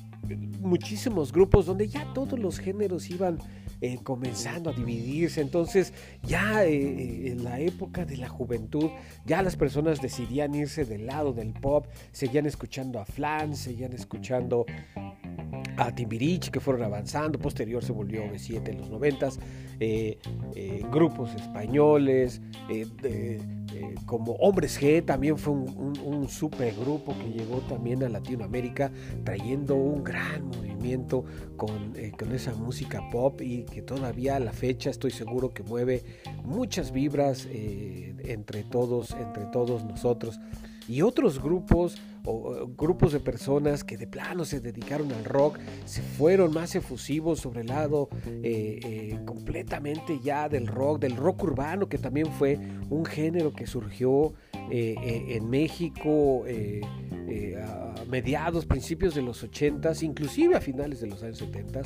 muchísimos 0.60 1.32
grupos 1.32 1.66
donde 1.66 1.88
ya 1.88 2.06
todos 2.14 2.38
los 2.38 2.60
géneros 2.60 3.10
iban 3.10 3.40
eh, 3.82 3.98
comenzando 4.04 4.70
a 4.70 4.74
dividirse. 4.74 5.42
Entonces 5.42 5.94
ya 6.24 6.66
eh, 6.66 6.74
eh, 6.74 7.32
en 7.32 7.44
la 7.44 7.60
época 7.60 8.06
de 8.06 8.18
la 8.18 8.28
juventud, 8.28 8.90
ya 9.26 9.42
las 9.42 9.56
personas 9.56 10.02
decidían 10.02 10.54
irse 10.54 10.84
del 10.86 11.06
lado 11.06 11.32
del 11.34 11.54
pop, 11.54 11.88
seguían 12.12 12.46
escuchando 12.46 13.00
a 13.00 13.06
Flan, 13.06 13.56
seguían 13.56 13.94
escuchando 13.94 14.66
a 15.80 15.94
Timbiriche 15.94 16.52
que 16.52 16.60
fueron 16.60 16.84
avanzando, 16.84 17.40
posterior 17.40 17.84
se 17.84 17.92
volvió 17.92 18.24
B7 18.24 18.70
en 18.70 18.78
los 18.80 18.90
90 18.90 19.30
grupos 20.92 21.34
españoles, 21.36 22.42
como 24.06 24.34
Hombres 24.34 24.80
G 24.82 25.06
también 25.06 25.38
fue 25.38 25.54
un, 25.54 25.98
un, 26.04 26.28
super 26.28 26.74
grupo 26.76 27.16
que 27.18 27.32
llegó 27.32 27.60
también 27.60 28.04
a 28.04 28.10
Latinoamérica 28.10 28.92
trayendo 29.24 29.76
un 29.76 30.04
gran 30.04 30.48
movimiento 30.48 31.24
con, 31.58 31.94
con 32.18 32.32
esa 32.34 32.54
música 32.56 33.02
pop 33.12 33.42
y 33.42 33.64
que 33.64 33.82
todavía 33.82 34.36
a 34.36 34.40
la 34.40 34.54
fecha 34.54 34.90
estoy 34.90 35.12
seguro 35.12 35.54
que 35.54 35.64
mueve 35.64 36.04
muchas 36.44 36.92
vibras 36.92 37.48
eh, 37.50 38.16
entre 38.26 38.64
todos, 38.64 39.12
entre 39.12 39.46
todos 39.46 39.84
nosotros. 39.84 40.40
Y 40.88 41.04
otros 41.04 41.42
grupos 41.42 41.98
grupos 42.76 43.14
de 43.14 43.20
personas 43.20 43.84
que 43.84 43.98
de 43.98 44.08
plano 44.08 44.46
se 44.46 44.60
dedicaron 44.60 45.12
al 45.12 45.26
rock, 45.26 45.60
se 45.86 46.02
fueron 46.02 46.54
más 46.54 46.76
efusivos 46.76 47.40
sobre 47.40 47.62
el 47.62 47.68
lado 47.68 48.10
eh, 48.26 48.80
eh, 48.84 49.20
completamente 49.26 50.20
ya 50.24 50.50
del 50.50 50.68
rock, 50.68 51.00
del 51.00 51.16
rock 51.16 51.44
urbano, 51.44 51.90
que 51.90 51.98
también 51.98 52.28
fue 52.28 52.58
un 52.90 53.06
género 53.06 53.54
que 53.54 53.68
surgió 53.68 54.34
en 54.72 55.50
México 55.50 56.44
a 56.46 58.06
mediados, 58.06 58.66
principios 58.66 59.16
de 59.16 59.22
los 59.22 59.44
80s, 59.44 60.04
inclusive 60.04 60.56
a 60.56 60.62
finales 60.62 61.00
de 61.02 61.08
los 61.08 61.24
años 61.24 61.40
70 61.40 61.82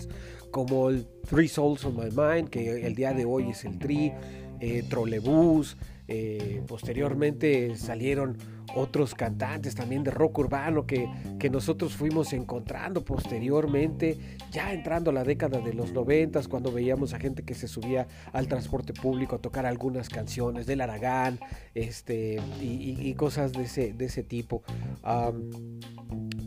como 0.52 0.90
el 0.90 1.06
Three 1.28 1.48
Souls 1.48 1.84
on 1.84 1.96
My 1.96 2.10
Mind, 2.16 2.50
que 2.50 2.86
el 2.86 2.96
día 2.96 3.14
de 3.14 3.26
hoy 3.26 3.50
es 3.50 3.66
el 3.66 3.80
Tri, 3.80 4.14
eh, 4.60 4.84
Trolebús, 4.88 5.78
eh, 6.08 6.62
posteriormente 6.68 7.76
salieron 7.76 8.38
otros 8.76 9.14
cantantes 9.16 9.76
también 9.76 10.04
de 10.04 10.12
rock 10.12 10.40
urbano 10.40 10.86
que, 10.86 11.10
que, 11.40 11.50
nosotros 11.50 11.94
fuimos 11.94 12.34
encontrando 12.34 13.04
posteriormente, 13.04 14.18
ya 14.52 14.74
entrando 14.74 15.12
a 15.12 15.14
la 15.14 15.24
década 15.24 15.60
de 15.60 15.74
los 15.74 15.92
noventas, 15.92 16.48
cuando 16.48 16.72
veíamos 16.72 17.14
a 17.14 17.20
gente 17.20 17.44
que 17.44 17.54
se 17.54 17.68
subía 17.68 18.08
al 18.32 18.48
transporte 18.48 18.94
público 18.94 19.36
a 19.36 19.40
tocar 19.40 19.66
algunas 19.66 20.10
canciones 20.10 20.66
del 20.66 20.82
Aragán 20.82 21.40
este, 21.74 22.42
y, 22.62 23.14
cosas 23.14 23.54
de 23.54 23.64
ese, 23.64 23.94
de 23.94 24.06
ese 24.06 24.24
tipo. 24.24 24.64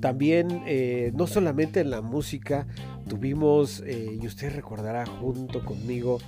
también, 0.00 0.62
eh, 0.66 1.12
no 1.14 1.26
solamente 1.26 1.80
en 1.80 1.90
la 1.90 2.02
música, 2.02 2.66
tuvimos, 3.08 3.82
eh, 3.86 4.18
y 4.20 4.26
usted 4.26 4.54
recordará 4.54 5.06
junto 5.06 5.64
conmigo, 5.64 6.18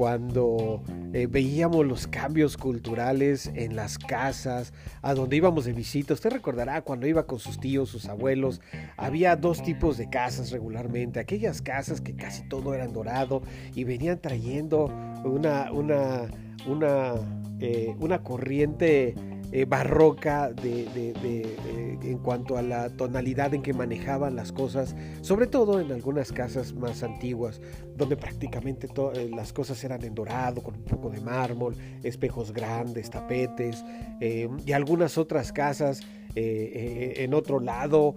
cuando 0.00 0.82
eh, 1.12 1.26
veíamos 1.26 1.84
los 1.84 2.06
cambios 2.06 2.56
culturales 2.56 3.50
en 3.54 3.76
las 3.76 3.98
casas, 3.98 4.72
a 5.02 5.12
donde 5.12 5.36
íbamos 5.36 5.66
de 5.66 5.74
visita. 5.74 6.14
Usted 6.14 6.30
recordará 6.30 6.80
cuando 6.80 7.06
iba 7.06 7.26
con 7.26 7.38
sus 7.38 7.60
tíos, 7.60 7.90
sus 7.90 8.08
abuelos, 8.08 8.62
había 8.96 9.36
dos 9.36 9.62
tipos 9.62 9.98
de 9.98 10.08
casas 10.08 10.52
regularmente. 10.52 11.20
Aquellas 11.20 11.60
casas 11.60 12.00
que 12.00 12.16
casi 12.16 12.48
todo 12.48 12.72
era 12.72 12.86
dorado 12.86 13.42
y 13.74 13.84
venían 13.84 14.18
trayendo 14.22 14.86
una, 15.22 15.70
una, 15.70 16.30
una, 16.66 17.12
eh, 17.60 17.94
una 17.98 18.22
corriente 18.22 19.14
eh, 19.52 19.64
barroca 19.64 20.52
de, 20.52 20.86
eh, 20.94 21.98
en 22.02 22.18
cuanto 22.18 22.56
a 22.56 22.62
la 22.62 22.88
tonalidad 22.88 23.52
en 23.52 23.62
que 23.62 23.72
manejaban 23.72 24.36
las 24.36 24.52
cosas, 24.52 24.94
sobre 25.22 25.48
todo 25.48 25.80
en 25.80 25.90
algunas 25.90 26.30
casas 26.30 26.72
más 26.72 27.02
antiguas, 27.02 27.60
donde 27.96 28.16
prácticamente 28.16 28.86
eh, 28.86 29.28
las 29.34 29.52
cosas 29.52 29.82
eran 29.82 30.04
en 30.04 30.14
dorado, 30.14 30.62
con 30.62 30.76
un 30.76 30.84
poco 30.84 31.10
de 31.10 31.20
mármol, 31.20 31.74
espejos 32.04 32.52
grandes, 32.52 33.10
tapetes, 33.10 33.84
y 34.20 34.72
algunas 34.72 35.18
otras 35.18 35.52
casas 35.52 36.02
en 36.36 37.34
otro 37.34 37.58
lado, 37.58 38.14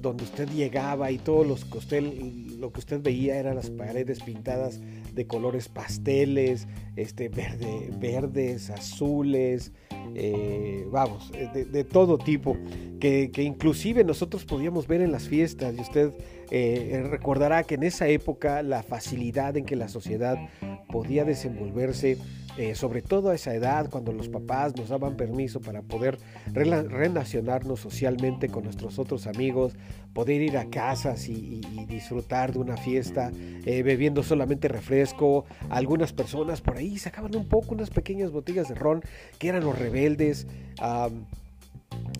donde 0.00 0.24
usted 0.24 0.48
llegaba 0.48 1.10
y 1.10 1.18
todo 1.18 1.44
los 1.44 1.64
que 1.64 1.78
usted, 1.78 2.02
lo 2.58 2.72
que 2.72 2.80
usted 2.80 3.02
veía 3.02 3.36
eran 3.36 3.54
las 3.54 3.70
paredes 3.70 4.20
pintadas 4.22 4.80
de 5.14 5.26
colores 5.26 5.68
pasteles, 5.68 6.66
este, 6.96 7.28
verde, 7.28 7.90
verdes, 8.00 8.70
azules, 8.70 9.72
eh, 10.14 10.86
vamos, 10.90 11.30
eh, 11.34 11.64
de, 11.64 11.84
todo 11.84 12.18
tipo, 12.18 12.56
que, 13.00 13.30
inclusive 13.38 14.04
nosotros 14.04 14.44
podíamos 14.44 14.86
ver 14.86 15.00
en 15.00 15.12
las 15.12 15.28
fiestas 15.28 15.74
y 15.76 15.80
usted 15.80 16.12
eh, 16.50 17.06
recordará 17.08 17.64
que 17.64 17.76
en 17.76 17.82
esa 17.82 18.08
época 18.08 18.62
la 18.62 18.82
facilidad 18.82 19.56
en 19.56 19.64
que 19.64 19.76
la 19.76 19.88
sociedad 19.88 20.36
podía 20.88 21.24
desenvolverse 21.24 22.18
eh, 22.58 22.74
sobre 22.74 23.00
todo 23.00 23.30
a 23.30 23.34
esa 23.34 23.54
edad, 23.54 23.88
cuando 23.88 24.12
los 24.12 24.28
papás 24.28 24.76
nos 24.76 24.90
daban 24.90 25.16
permiso 25.16 25.60
para 25.60 25.80
poder 25.80 26.18
relacionarnos 26.52 27.80
socialmente 27.80 28.48
con 28.48 28.64
nuestros 28.64 28.98
otros 28.98 29.26
amigos, 29.26 29.72
poder 30.12 30.42
ir 30.42 30.58
a 30.58 30.66
casas 30.66 31.28
y, 31.28 31.62
disfrutar 31.88 32.52
de 32.52 32.58
una 32.58 32.76
fiesta, 32.76 33.30
eh, 33.64 33.82
bebiendo 33.82 34.22
solamente 34.22 34.68
refresco. 34.68 35.46
Algunas 35.70 36.12
personas 36.12 36.60
por 36.60 36.76
ahí 36.76 36.98
sacaban 36.98 37.34
un 37.36 37.46
poco 37.46 37.74
unas 37.74 37.90
pequeñas 37.90 38.30
botellas 38.30 38.68
de 38.68 38.74
ron 38.74 39.02
que 39.38 39.48
eran 39.48 39.64
los 39.64 39.78
rebeldes 39.78 40.46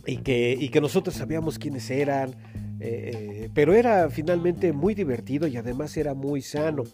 y, 0.07 0.17
que, 0.19 0.57
y 0.59 0.69
que 0.71 0.81
nosotros 0.81 1.15
sabíamos 1.15 1.59
quiénes 1.59 1.91
eran. 1.91 2.35
Eh, 2.81 3.49
pero 3.55 3.75
era 3.75 4.11
finalmente 4.11 4.73
muy 4.73 4.95
divertido 4.95 5.47
y 5.47 5.57
además 5.57 5.97
era 5.97 6.15
muy 6.15 6.41
sano. 6.43 6.85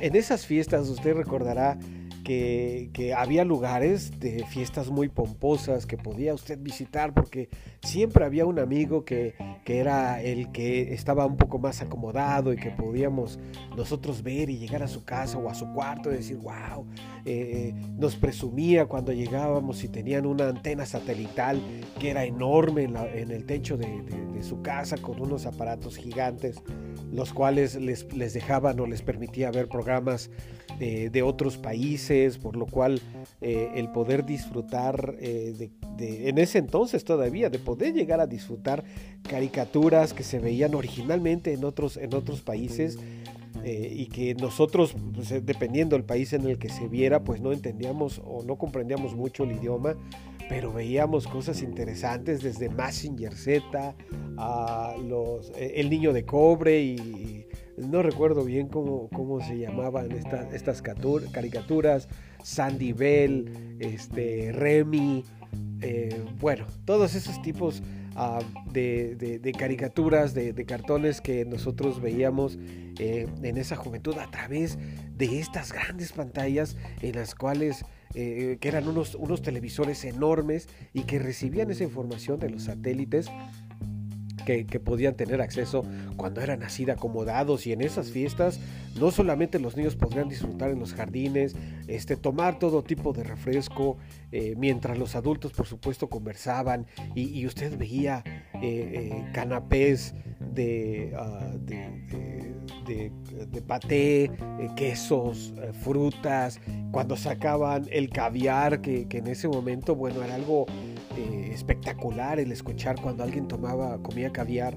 en 0.00 0.14
esas 0.14 0.46
fiestas 0.46 0.88
usted 0.88 1.14
recordará 1.14 1.78
que, 2.24 3.14
había 3.16 3.44
lugares 3.44 4.18
de 4.18 4.44
fiestas 4.46 4.90
muy 4.90 5.08
pomposas 5.08 5.86
que 5.86 5.96
podía 5.96 6.34
usted 6.34 6.58
visitar 6.58 7.12
porque 7.14 7.48
siempre 7.82 8.24
había 8.24 8.46
un 8.46 8.58
amigo 8.58 9.04
que, 9.04 9.34
era 9.66 10.22
el 10.22 10.50
que 10.50 10.94
estaba 10.94 11.26
un 11.26 11.36
poco 11.36 11.58
más 11.58 11.82
acomodado 11.82 12.52
y 12.52 12.56
que 12.56 12.70
podíamos 12.70 13.38
nosotros 13.76 14.22
ver 14.22 14.50
y 14.50 14.58
llegar 14.58 14.82
a 14.82 14.88
su 14.88 15.04
casa 15.04 15.38
o 15.38 15.48
a 15.48 15.54
su 15.54 15.72
cuarto 15.72 16.10
y 16.10 16.16
decir, 16.16 16.38
wow, 16.38 16.86
eh, 17.24 17.74
nos 17.98 18.16
presumía 18.16 18.86
cuando 18.86 19.12
llegábamos 19.12 19.84
y 19.84 19.88
tenían 19.88 20.26
una 20.26 20.48
antena 20.48 20.86
satelital 20.86 21.60
que 22.00 22.10
era 22.10 22.24
enorme 22.24 22.84
en, 22.84 23.30
el 23.30 23.44
techo 23.44 23.76
de, 23.76 24.02
su 24.42 24.60
casa 24.60 24.98
con 24.98 25.22
unos 25.22 25.46
aparatos 25.46 25.96
gigantes, 25.96 26.62
los 27.10 27.32
cuales 27.32 27.76
les, 27.76 28.12
les 28.12 28.34
dejaban 28.34 28.78
o 28.78 28.86
les 28.86 29.00
permitía 29.00 29.50
ver 29.50 29.68
programas 29.68 30.30
de 30.78 31.22
otros 31.22 31.56
países, 31.56 32.38
por 32.38 32.56
lo 32.56 32.66
cual 32.66 33.00
eh, 33.40 33.72
el 33.74 33.90
poder 33.90 34.24
disfrutar 34.24 35.16
eh, 35.20 35.70
de, 35.96 36.28
en 36.28 36.38
ese 36.38 36.58
entonces 36.58 37.04
todavía, 37.04 37.50
de 37.50 37.58
poder 37.58 37.92
llegar 37.92 38.20
a 38.20 38.26
disfrutar 38.26 38.84
caricaturas 39.22 40.14
que 40.14 40.22
se 40.22 40.38
veían 40.38 40.74
originalmente 40.74 41.52
en 41.52 41.64
otros, 41.64 41.96
en 41.96 42.14
otros 42.14 42.40
países. 42.40 42.98
Eh, 43.62 43.90
y 43.94 44.06
que 44.06 44.34
nosotros, 44.34 44.94
pues, 45.14 45.30
dependiendo 45.46 45.96
del 45.96 46.04
país 46.04 46.34
en 46.34 46.46
el 46.46 46.58
que 46.58 46.68
se 46.68 46.86
viera, 46.86 47.24
pues 47.24 47.40
no 47.40 47.52
entendíamos 47.52 48.20
o 48.22 48.42
no 48.42 48.56
comprendíamos 48.56 49.14
mucho 49.14 49.44
el 49.44 49.52
idioma, 49.52 49.96
pero 50.50 50.70
veíamos 50.70 51.26
cosas 51.26 51.62
interesantes 51.62 52.42
desde 52.42 52.68
Massinger 52.68 53.34
Z 53.34 53.94
a 54.36 54.96
los, 55.02 55.50
El 55.56 55.88
Niño 55.88 56.12
de 56.12 56.26
Cobre 56.26 56.82
y, 56.82 57.46
no 57.76 58.02
recuerdo 58.02 58.44
bien 58.44 58.68
cómo, 58.68 59.08
cómo 59.10 59.40
se 59.40 59.58
llamaban 59.58 60.10
estas, 60.12 60.82
caricaturas, 60.82 62.08
Sandy 62.42 62.92
Bell, 62.92 63.76
este, 63.80 64.52
Remy, 64.52 65.24
eh, 65.80 66.24
bueno, 66.40 66.66
todos 66.84 67.14
esos 67.14 67.40
tipos 67.42 67.82
ah, 68.16 68.40
de, 68.72 69.54
caricaturas, 69.58 70.34
de, 70.34 70.54
cartones 70.66 71.20
que 71.20 71.44
nosotros 71.44 72.00
veíamos 72.00 72.58
eh, 72.98 73.26
en 73.42 73.58
esa 73.58 73.76
juventud 73.76 74.16
a 74.18 74.30
través 74.30 74.78
de 75.16 75.38
estas 75.38 75.72
grandes 75.72 76.12
pantallas 76.12 76.76
en 77.02 77.16
las 77.16 77.34
cuales 77.34 77.84
eh, 78.14 78.58
que 78.60 78.68
eran 78.68 78.86
unos, 78.86 79.16
unos 79.16 79.42
televisores 79.42 80.04
enormes 80.04 80.68
y 80.92 81.02
que 81.02 81.18
recibían 81.18 81.70
esa 81.70 81.84
información 81.84 82.38
de 82.38 82.50
los 82.50 82.64
satélites 82.64 83.26
que, 84.44 84.64
podían 84.80 85.14
tener 85.14 85.40
acceso 85.40 85.82
cuando 86.16 86.40
eran 86.40 86.62
así 86.62 86.88
acomodados. 86.90 87.66
Y 87.66 87.72
en 87.72 87.80
esas 87.80 88.10
fiestas 88.10 88.60
no 88.98 89.10
solamente 89.10 89.58
los 89.58 89.76
niños 89.76 89.96
podrían 89.96 90.28
disfrutar 90.28 90.70
en 90.70 90.78
los 90.78 90.94
jardines, 90.94 91.56
este, 91.88 92.16
tomar 92.16 92.58
todo 92.58 92.82
tipo 92.82 93.12
de 93.12 93.24
refresco, 93.24 93.96
eh, 94.32 94.54
mientras 94.56 94.98
los 94.98 95.16
adultos 95.16 95.52
por 95.52 95.66
supuesto 95.66 96.08
conversaban. 96.08 96.86
Y, 97.14 97.44
usted 97.46 97.76
veía 97.76 98.22
eh, 98.54 98.60
eh, 98.62 99.30
canapés 99.32 100.14
de, 100.40 101.12
ah, 101.16 101.52
de, 101.60 103.10
de, 103.46 103.62
paté, 103.62 104.30
quesos, 104.76 105.54
frutas, 105.82 106.60
cuando 106.90 107.16
sacaban 107.16 107.86
el 107.90 108.10
caviar, 108.10 108.80
que, 108.80 109.06
en 109.10 109.26
ese 109.26 109.48
momento, 109.48 109.94
bueno, 109.94 110.22
era 110.22 110.34
algo 110.34 110.66
espectacular 111.16 112.38
el 112.38 112.52
escuchar 112.52 113.00
cuando 113.00 113.22
alguien 113.22 113.48
tomaba, 113.48 113.98
comía 114.02 114.32
caviar 114.32 114.76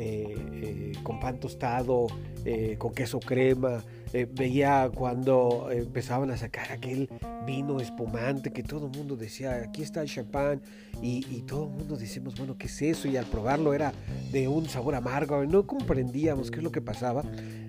eh, 0.00 0.36
eh, 0.52 0.92
con 1.02 1.18
pan 1.18 1.40
tostado, 1.40 2.06
eh, 2.44 2.76
con 2.78 2.92
queso 2.92 3.18
crema. 3.18 3.82
veía 4.32 4.90
cuando 4.94 5.70
empezaban 5.72 6.30
a 6.30 6.36
sacar 6.36 6.70
aquel 6.70 7.08
vino 7.44 7.80
espumante 7.80 8.52
que 8.52 8.62
todo 8.62 8.86
el 8.86 8.96
mundo 8.96 9.16
decía, 9.16 9.56
aquí 9.56 9.82
está 9.82 10.02
el 10.02 10.08
champán. 10.08 10.62
Y, 11.02 11.42
todo 11.42 11.64
el 11.64 11.70
mundo 11.70 11.96
decimos, 11.96 12.36
bueno, 12.36 12.56
¿qué 12.56 12.66
es 12.66 12.82
eso? 12.82 13.08
Y 13.08 13.16
al 13.16 13.26
probarlo 13.26 13.74
era 13.74 13.92
de 14.30 14.46
un 14.46 14.68
sabor 14.68 14.94
amargo. 14.94 15.44
No 15.46 15.66
comprendíamos 15.66 16.50
qué 16.50 16.58
es 16.58 16.64
lo 16.64 16.70
que 16.70 16.80
pasaba. 16.80 17.24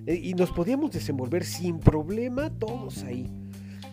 y 0.07 0.33
nos 0.35 0.51
podíamos 0.51 0.91
desenvolver 0.91 1.43
sin 1.43 1.79
problema 1.79 2.51
todos 2.51 3.03
ahí. 3.03 3.27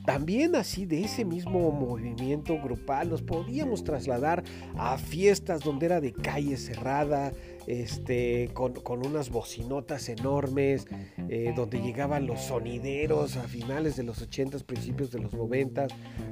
También 0.06 0.54
así 0.54 0.86
de 0.86 1.02
ese 1.02 1.24
mismo 1.24 1.72
movimiento 1.72 2.56
grupal 2.62 3.10
nos 3.10 3.22
podíamos 3.22 3.82
trasladar 3.82 4.44
a 4.76 4.98
fiestas 4.98 5.62
donde 5.62 5.86
era 5.86 6.00
de 6.00 6.12
calle 6.12 6.56
cerrada, 6.56 7.32
este, 7.66 8.48
con, 8.54 9.04
unas 9.04 9.30
bocinotas 9.30 10.08
enormes, 10.08 10.86
eh, 11.28 11.52
donde 11.56 11.80
llegaban 11.80 12.26
los 12.26 12.40
sonideros 12.42 13.36
a 13.36 13.42
finales 13.42 13.96
de 13.96 14.04
los 14.04 14.22
80 14.22 14.58
principios 14.60 15.10
de 15.10 15.18
los 15.18 15.34
90 15.34 15.88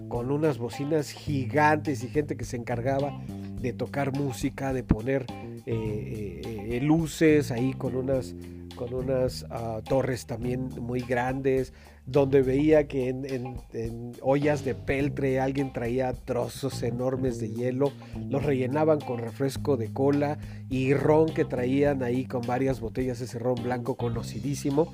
con 0.08 0.30
unas 0.30 0.58
bocinas 0.58 1.10
gigantes 1.10 2.04
y 2.04 2.08
gente 2.08 2.36
que 2.36 2.44
se 2.44 2.56
encargaba 2.56 3.20
de 3.60 3.72
tocar 3.72 4.16
música, 4.16 4.72
de 4.72 4.84
poner 4.84 5.26
eh, 5.66 6.42
eh, 6.70 6.80
luces 6.80 7.50
ahí 7.50 7.72
con 7.72 7.96
unas 7.96 8.36
con 8.74 8.94
unas 8.94 9.46
ah, 9.50 9.80
torres 9.86 10.26
también 10.26 10.68
muy 10.80 11.00
grandes, 11.00 11.72
donde 12.06 12.42
veía 12.42 12.86
que 12.86 13.08
en, 13.08 14.12
ollas 14.20 14.64
de 14.64 14.74
peltre 14.74 15.40
alguien 15.40 15.72
traía 15.72 16.12
trozos 16.12 16.82
enormes 16.82 17.38
de 17.40 17.50
hielo, 17.50 17.92
los 18.28 18.44
rellenaban 18.44 19.00
con 19.00 19.18
refresco 19.18 19.76
de 19.76 19.92
cola 19.92 20.38
y 20.68 20.92
ron 20.92 21.32
que 21.32 21.44
traían 21.44 22.02
ahí 22.02 22.26
con 22.26 22.42
varias 22.42 22.80
botellas, 22.80 23.20
ese 23.20 23.38
ron 23.38 23.62
blanco 23.62 23.94
conocidísimo, 23.96 24.92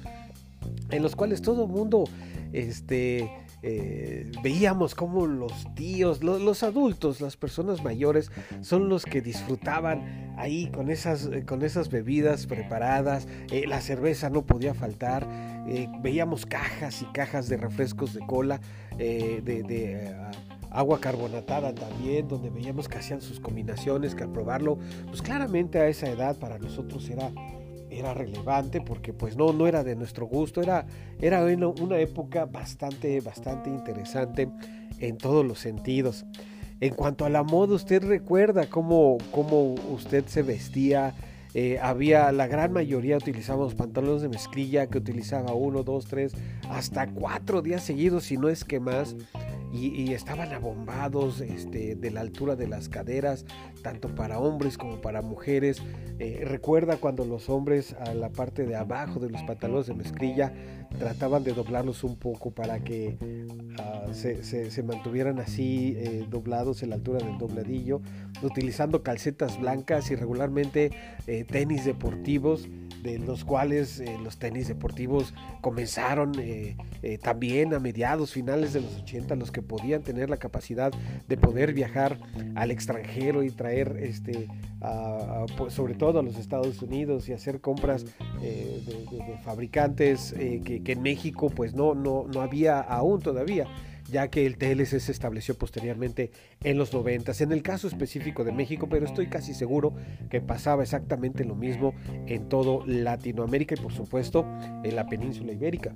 en 0.91 1.03
los 1.03 1.17
cuales 1.17 1.43
todo 1.43 1.65
el 1.65 1.71
mundo 1.71 2.05
este, 2.53 3.31
eh, 3.63 4.31
veíamos 4.43 4.95
como 4.95 5.27
los 5.27 5.53
tíos, 5.75 6.23
los, 6.23 6.63
adultos, 6.63 7.21
las 7.21 7.37
personas 7.37 7.85
mayores 7.85 8.31
son 8.63 8.89
los 8.89 9.05
que 9.05 9.21
disfrutaban 9.21 10.35
ahí 10.39 10.71
con 10.71 10.91
esas, 10.91 11.27
eh, 11.27 11.45
con 11.45 11.63
esas 11.63 11.91
bebidas 11.91 12.47
preparadas, 12.47 13.29
eh, 13.51 13.67
la 13.67 13.81
cerveza 13.81 14.31
no 14.31 14.43
podía 14.43 14.73
faltar, 14.73 15.27
veíamos 16.03 16.47
cajas 16.47 17.03
y 17.03 17.05
cajas 17.07 17.49
de 17.49 17.59
refrescos 17.59 18.15
de 18.15 18.21
cola, 18.27 18.61
de, 18.97 20.17
agua 20.71 21.01
carbonatada 21.01 21.75
también, 21.75 22.29
donde 22.29 22.49
veíamos 22.49 22.89
que 22.89 22.99
hacían 22.99 23.21
sus 23.21 23.41
combinaciones, 23.41 24.15
que 24.15 24.23
al 24.23 24.33
probarlo, 24.33 24.79
pues 25.09 25.21
claramente 25.21 25.81
a 25.81 25.89
esa 25.89 26.09
edad 26.09 26.39
para 26.39 26.59
nosotros 26.59 27.09
era 27.11 27.33
era 27.91 28.15
relevante 28.15 28.81
porque 28.81 29.13
pues 29.13 29.37
no, 29.37 29.53
no 29.53 29.67
era 29.67 29.85
de 29.85 29.97
nuestro 29.97 30.27
gusto, 30.27 30.63
era, 30.63 30.87
era 31.21 31.45
una 31.45 31.99
época 31.99 32.47
bastante, 32.47 33.21
bastante 33.21 33.69
interesante 33.69 34.49
en 34.99 35.19
todos 35.19 35.45
los 35.45 35.59
sentidos. 35.59 36.25
En 36.81 36.95
cuanto 36.95 37.27
a 37.27 37.29
la 37.29 37.43
moda, 37.43 37.75
usted 37.75 38.03
recuerda 38.03 38.69
cómo, 38.71 39.19
cómo 39.33 39.75
usted 39.93 40.25
se 40.27 40.43
vestía. 40.43 41.15
Eh, 41.53 41.79
había 41.83 42.31
la 42.33 42.47
gran 42.47 42.73
mayoría 42.73 43.17
utilizábamos 43.17 43.75
pantalones 43.75 44.23
de 44.23 44.29
mezclilla 44.29 44.87
que 44.87 44.99
utilizaba 44.99 45.53
uno, 45.53 45.83
dos, 45.83 46.07
tres, 46.07 46.33
hasta 46.71 47.09
cuatro 47.09 47.61
días 47.61 47.83
seguidos, 47.83 48.25
si 48.25 48.37
no 48.37 48.49
es 48.49 48.65
que 48.65 48.79
más 48.81 49.17
y, 49.73 50.13
estaban 50.13 50.53
abombados 50.53 51.41
este, 51.41 51.95
de 51.95 52.11
la 52.11 52.21
altura 52.21 52.57
de 52.57 52.67
las 52.67 52.89
caderas, 52.89 53.47
tanto 53.83 54.15
para 54.15 54.39
hombres 54.39 54.77
como 54.77 55.01
para 55.01 55.23
mujeres. 55.23 55.83
Eh, 56.19 56.43
recuerda 56.45 56.97
cuando 56.97 57.25
los 57.25 57.49
hombres 57.49 57.95
a 57.95 58.15
la 58.15 58.31
parte 58.31 58.65
de 58.67 58.77
abajo 58.77 59.21
de 59.21 59.31
los 59.31 59.43
pantalones 59.45 59.87
de 59.87 59.95
mezclilla 59.95 60.53
trataban 60.99 61.45
de 61.45 61.53
doblarlos 61.53 62.05
un 62.05 62.17
poco 62.17 62.51
para 62.51 62.81
que 62.81 63.17
ah, 63.79 64.07
se, 64.13 64.83
mantuvieran 64.83 65.39
así 65.39 65.95
eh, 65.97 66.27
doblados 66.29 66.83
en 66.83 66.91
la 66.91 66.97
altura 66.97 67.25
del 67.25 67.39
dobladillo, 67.39 68.01
utilizando 68.43 69.03
calcetas 69.03 69.59
blancas 69.59 70.11
y 70.11 70.15
regularmente 70.17 70.91
eh, 71.27 71.45
tenis 71.45 71.85
deportivos 71.85 72.69
de 73.03 73.19
los 73.19 73.45
cuales 73.47 74.01
eh, 74.01 74.19
los 74.23 74.39
tenis 74.39 74.69
deportivos 74.69 75.33
comenzaron 75.63 76.33
también 77.23 77.73
a 77.73 77.79
mediados, 77.79 78.33
finales 78.33 78.75
de 78.75 78.83
los 78.83 78.97
80, 78.97 79.35
los 79.37 79.51
que 79.51 79.63
podían 79.63 80.03
tener 80.03 80.29
la 80.29 80.37
capacidad 80.37 80.93
de 81.27 81.37
poder 81.39 81.73
viajar 81.73 82.19
al 82.55 82.71
extranjero 82.71 83.43
y 83.43 83.51
traer, 83.51 83.97
este, 84.03 84.49
pues, 85.57 85.73
sobre 85.73 85.95
todo 85.95 86.21
a 86.21 86.23
los 86.23 86.37
Estados 86.37 86.83
Unidos 86.83 87.27
y 87.31 87.33
hacer 87.33 87.61
compras 87.61 88.05
de, 88.41 88.83
fabricantes 89.45 90.35
que, 90.35 90.80
que, 90.85 90.93
en 90.93 91.03
México 91.03 91.51
pues 91.51 91.75
no, 91.75 91.95
no, 91.95 92.27
no 92.33 92.41
había 92.41 92.81
aún 92.81 93.21
todavía 93.21 93.67
ya 94.11 94.29
que 94.29 94.47
el 94.47 94.59
TLC 94.59 94.99
se 94.99 95.13
estableció 95.13 95.57
posteriormente 95.57 96.31
en 96.63 96.79
los 96.79 96.93
90. 96.93 97.33
En 97.41 97.53
el 97.53 97.63
caso 97.63 97.89
específico 97.89 98.45
de 98.45 98.53
México, 98.53 98.89
pero 98.89 99.07
estoy 99.07 99.29
casi 99.29 99.55
seguro 99.55 99.95
que 100.29 100.41
pasaba 100.41 100.83
exactamente 100.83 101.45
lo 101.45 101.55
mismo 101.55 101.95
en 102.27 102.49
todo 102.49 102.85
Latinoamérica 102.87 103.75
y 103.79 103.81
por 103.81 103.93
supuesto 103.93 104.45
en 104.85 104.97
la 104.97 105.07
península 105.07 105.53
ibérica. 105.53 105.93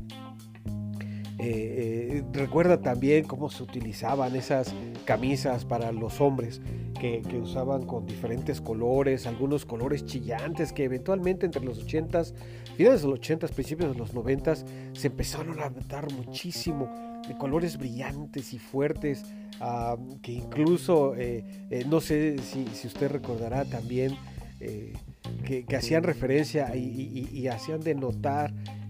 Eh, 1.47 2.19
eh, 2.19 2.25
recuerda 2.33 2.81
también 2.81 3.25
cómo 3.25 3.51
se 3.51 3.63
utilizaban 3.63 4.35
esas 4.35 4.75
camisas 5.05 5.65
para 5.65 5.93
los 5.93 6.21
hombres 6.21 6.63
que, 6.99 7.23
usaban 7.37 7.85
con 7.85 8.07
diferentes 8.07 8.61
colores, 8.61 9.27
algunos 9.27 9.67
colores 9.67 10.07
chillantes 10.07 10.73
que 10.73 10.85
eventualmente 10.85 11.45
entre 11.45 11.63
los 11.63 11.87
80s, 11.87 12.33
finales 12.77 13.03
de 13.03 13.09
los 13.09 13.21
80s, 13.21 13.51
principios 13.51 13.93
de 13.93 13.99
los 13.99 14.15
90s, 14.15 14.65
se 14.95 15.09
empezaron 15.09 15.61
a 15.61 15.69
dar 15.89 16.11
muchísimo 16.13 16.89
de 17.29 17.37
colores 17.37 17.77
brillantes 17.77 18.55
y 18.55 18.59
fuertes, 18.59 19.25
ah, 19.61 19.97
que 20.23 20.33
incluso, 20.33 21.15
eh, 21.15 21.45
eh, 21.71 21.85
no 21.87 22.01
sé 22.01 22.39
si, 22.39 22.87
usted 22.87 23.11
recordará 23.11 23.65
también, 23.65 24.17
eh, 24.61 24.95
que, 25.45 25.65
hacían 25.77 26.05
referencia 26.05 26.75
y, 26.75 27.49
hacían 27.49 27.81
de 27.81 27.95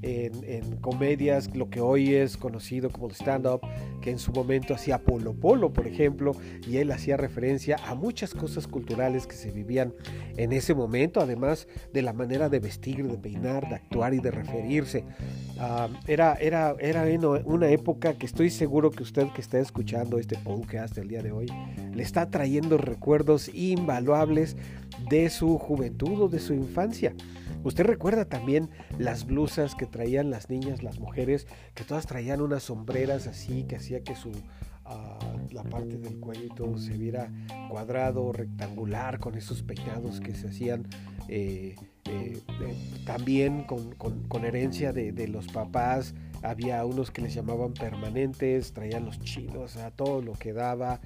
notar 0.05 0.45
en, 0.45 0.77
comedias 0.77 1.55
lo 1.55 1.71
que 1.71 1.81
hoy 1.81 2.15
es 2.15 2.37
conocido 2.37 2.91
como 2.91 3.09
el 3.09 3.15
stand-up, 3.15 3.61
que 4.01 4.11
en 4.11 4.19
su 4.19 4.33
momento 4.33 4.75
hacía 4.75 4.99
Polo 4.99 5.35
Polo, 5.35 5.73
por 5.73 5.87
ejemplo, 5.87 6.33
y 6.69 6.77
él 6.79 6.91
hacía 6.91 7.17
referencia 7.17 7.77
a 7.87 7.95
muchas 7.95 8.35
cosas 8.35 8.67
culturales 8.67 9.27
que 9.27 9.35
se 9.35 9.51
vivían 9.51 9.95
en 10.37 10.53
ese 10.53 10.75
momento, 10.75 11.21
además 11.21 11.69
de 11.93 12.03
la 12.03 12.13
manera 12.13 12.49
de 12.49 12.59
vestir, 12.59 13.07
de 13.07 13.17
peinar, 13.17 13.69
de 13.69 13.77
actuar 13.77 14.15
y 14.15 14.19
de 14.19 14.31
referirse. 14.31 15.05
Ah, 15.59 15.89
era, 16.07 16.35
era, 16.35 16.75
era 16.79 17.05
una 17.45 17.69
época 17.69 18.15
que 18.15 18.27
estoy 18.27 18.51
seguro 18.51 18.91
que 18.91 19.03
usted 19.03 19.29
que 19.35 19.41
está 19.41 19.59
escuchando 19.59 20.19
este 20.19 20.37
podcast 20.37 20.99
el 20.99 21.09
día 21.09 21.23
de 21.23 21.33
hoy 21.33 21.47
le 21.95 22.03
está 22.03 22.29
trayendo 22.31 22.77
recuerdos 22.77 23.49
invaluables 23.55 24.57
de 25.09 25.31
su 25.31 25.59
juventud 25.59 26.23
o 26.23 26.29
de 26.29 26.41
su 26.41 26.55
infancia. 26.55 27.15
Usted 27.65 27.85
recuerda 27.85 28.27
también 28.27 28.71
las 28.99 29.27
blusas 29.27 29.75
que 29.75 29.87
traían 29.87 30.31
las 30.31 30.51
niñas, 30.51 30.83
las 30.83 30.99
mujeres, 30.99 31.47
que 31.75 31.83
todas 31.83 32.07
traían 32.07 32.43
unas 32.43 32.65
sombreras 32.65 33.27
así, 33.27 33.65
que 33.65 33.77
hacía 33.77 34.05
que 34.05 34.15
su 34.15 34.31
ah, 34.85 35.19
la 35.51 35.63
parte 35.65 35.97
del 35.97 36.21
cuello 36.21 36.45
y 36.45 36.55
todo 36.55 36.77
se 36.77 36.97
viera 36.97 37.33
cuadrado, 37.71 38.33
rectangular, 38.33 39.19
con 39.19 39.35
esos 39.35 39.63
peinados 39.63 40.21
que 40.21 40.35
se 40.35 40.49
hacían 40.49 40.87
eh, 41.29 41.75
eh, 42.05 42.39
eh, 42.61 43.03
también 43.07 43.65
con, 43.65 44.45
herencia 44.45 44.93
de, 44.93 45.29
los 45.29 45.47
papás. 45.49 46.15
Había 46.45 46.85
unos 46.85 47.11
que 47.11 47.23
les 47.23 47.35
llamaban 47.35 47.73
permanentes, 47.73 48.73
traían 48.73 49.07
los 49.07 49.19
chinos 49.21 49.77
a 49.77 49.91
todo 49.91 50.21
lo 50.21 50.35
que 50.35 50.53
daba, 50.53 51.01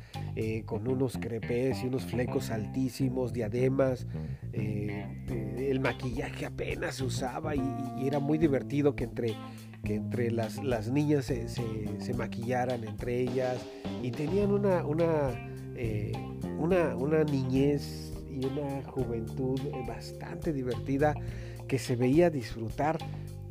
con 0.67 0.89
unos 0.89 1.17
crepes 1.17 1.83
y 1.83 1.87
unos 1.87 2.05
flecos 2.05 2.51
altísimos, 2.51 3.33
diademas. 3.33 4.07
el 4.53 5.81
maquillaje 5.81 6.47
apenas 6.47 6.97
se 6.97 7.05
usaba 7.05 7.55
y, 7.55 7.63
era 8.03 8.19
muy 8.19 8.39
divertido 8.39 8.95
que 8.95 9.05
entre 9.05 9.35
que 9.85 9.95
entre 9.95 10.33
las, 10.33 10.63
las 10.65 10.91
niñas 10.91 11.27
se, 11.27 11.49
se, 11.49 12.15
maquillaran 12.15 12.83
entre 12.83 13.21
ellas 13.21 13.65
y 14.03 14.11
tenían 14.11 14.51
una, 14.51 14.85
una, 14.85 15.31
una, 16.59 16.97
una 16.97 17.23
niñez 17.23 18.13
y 18.29 18.45
una 18.45 18.83
juventud 18.91 19.61
bastante 19.87 20.53
divertida 20.53 21.15
que 21.69 21.79
se 21.79 21.97
veía 21.97 22.31
disfrutar 22.31 22.99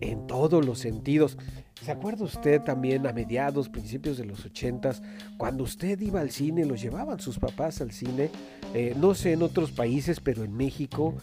en 0.02 0.28
todos 0.28 0.65
los 0.65 0.80
sentidos. 0.80 1.38
¿Se 1.84 1.92
acuerda 1.92 2.26
usted 2.26 2.62
también 2.62 3.06
a 3.08 3.13
mediados, 3.13 3.70
principios 3.70 4.18
de 4.18 4.26
los 4.26 4.46
ochentas, 4.46 5.02
cuando 5.38 5.63
usted 5.63 6.00
iba 6.02 6.20
al 6.20 6.32
cine, 6.32 6.66
lo 6.66 6.76
llevaban 6.76 7.20
sus 7.20 7.40
papás 7.40 7.82
al 7.82 7.92
cine? 7.92 8.30
Eh, 8.74 8.94
no 8.98 9.13
sé 9.13 9.34
en 9.34 9.44
otros 9.44 9.72
países, 9.72 10.20
pero 10.20 10.44
en 10.44 10.54
México 10.54 11.16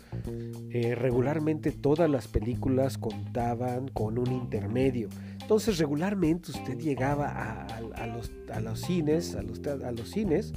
eh, 0.71 0.95
regularmente 0.95 1.73
todas 1.73 2.09
las 2.09 2.29
películas 2.29 2.99
contaban 2.99 3.89
con 3.89 4.19
un 4.19 4.33
intermedio. 4.33 5.09
Entonces 5.41 5.79
regularmente 5.79 6.53
usted 6.53 6.79
llegaba 6.79 7.67
a, 7.67 8.07
los, 8.07 8.33
los, 8.63 8.81
cines, 8.81 9.35
los, 9.35 9.61
a 9.67 9.93
los 9.93 10.11
cines, 10.11 10.55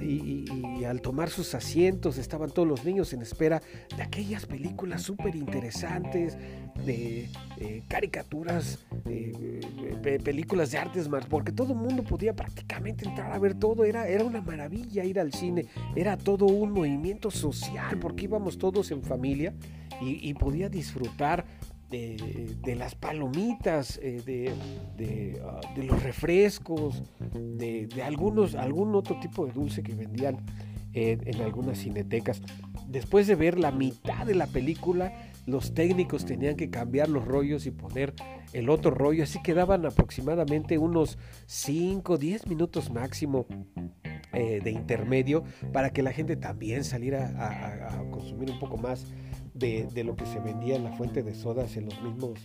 y, 0.00 0.84
al 0.84 1.00
tomar 1.00 1.30
sus 1.30 1.54
asientos 1.54 2.18
estaban 2.18 2.50
todos 2.50 2.68
los 2.68 2.84
niños 2.84 3.12
en 3.12 3.22
espera 3.22 3.60
de 3.96 4.02
aquellas 4.02 4.46
películas 4.46 5.02
súper 5.02 5.34
interesantes, 5.34 6.36
de 6.84 7.28
eh, 7.58 7.82
caricaturas, 7.88 8.78
películas 10.22 10.70
de 10.70 10.78
artes 10.78 11.08
más, 11.08 11.26
porque 11.26 11.50
todo 11.50 11.72
el 11.72 11.78
mundo 11.78 12.04
podía 12.04 12.34
prácticamente 12.34 13.08
entrar 13.08 13.32
a 13.32 13.38
ver 13.38 13.54
todo, 13.54 13.84
era, 13.84 14.06
era 14.06 14.24
una 14.24 14.40
maravilla 14.40 15.04
ir 15.04 15.18
al 15.18 15.32
cine, 15.32 15.66
era 15.96 16.16
todo 16.16 16.46
un 16.46 16.72
movimiento 16.72 17.30
social, 17.30 17.98
porque 17.98 18.24
íbamos 18.24 18.58
todos 18.58 18.90
en 18.90 19.02
familia 19.02 19.54
y 20.00 20.34
podía 20.34 20.68
disfrutar 20.68 21.46
de, 21.90 22.74
las 22.76 22.94
palomitas, 22.94 23.98
eh, 24.02 24.52
ah, 25.42 25.60
de, 25.74 25.82
los 25.84 26.02
refrescos, 26.02 27.02
de, 27.32 27.88
algunos, 28.04 28.54
algún 28.54 28.94
otro 28.94 29.18
tipo 29.20 29.46
de 29.46 29.52
dulce 29.52 29.82
que 29.82 29.94
vendían 29.94 30.44
en, 30.92 31.40
algunas 31.42 31.78
cinetecas. 31.78 32.42
Después 32.88 33.26
de 33.26 33.34
ver 33.34 33.58
la 33.58 33.70
mitad 33.70 34.26
de 34.26 34.34
la 34.34 34.46
película, 34.46 35.12
los 35.46 35.74
técnicos 35.74 36.24
tenían 36.24 36.56
que 36.56 36.70
cambiar 36.70 37.08
los 37.08 37.24
rollos 37.24 37.66
y 37.66 37.70
poner 37.70 38.14
el 38.52 38.68
otro 38.68 38.90
rollo, 38.90 39.24
así 39.24 39.40
quedaban 39.42 39.84
aproximadamente 39.86 40.78
unos 40.78 41.18
5, 41.46 42.16
10 42.16 42.46
minutos 42.46 42.90
máximo 42.90 43.46
eh, 44.32 44.60
de 44.62 44.70
intermedio 44.70 45.44
para 45.72 45.90
que 45.90 46.02
la 46.02 46.12
gente 46.12 46.36
también 46.36 46.84
saliera 46.84 47.34
a 47.38 48.10
consumir 48.10 48.50
un 48.50 48.58
poco 48.58 48.76
más 48.76 49.06
de, 49.58 50.04
lo 50.04 50.16
que 50.16 50.26
se 50.26 50.38
vendía 50.40 50.76
en 50.76 50.84
la 50.84 50.92
fuente 50.92 51.22
de 51.22 51.34
sodas 51.34 51.76
en 51.76 51.86
los 51.86 52.02
mismos, 52.02 52.38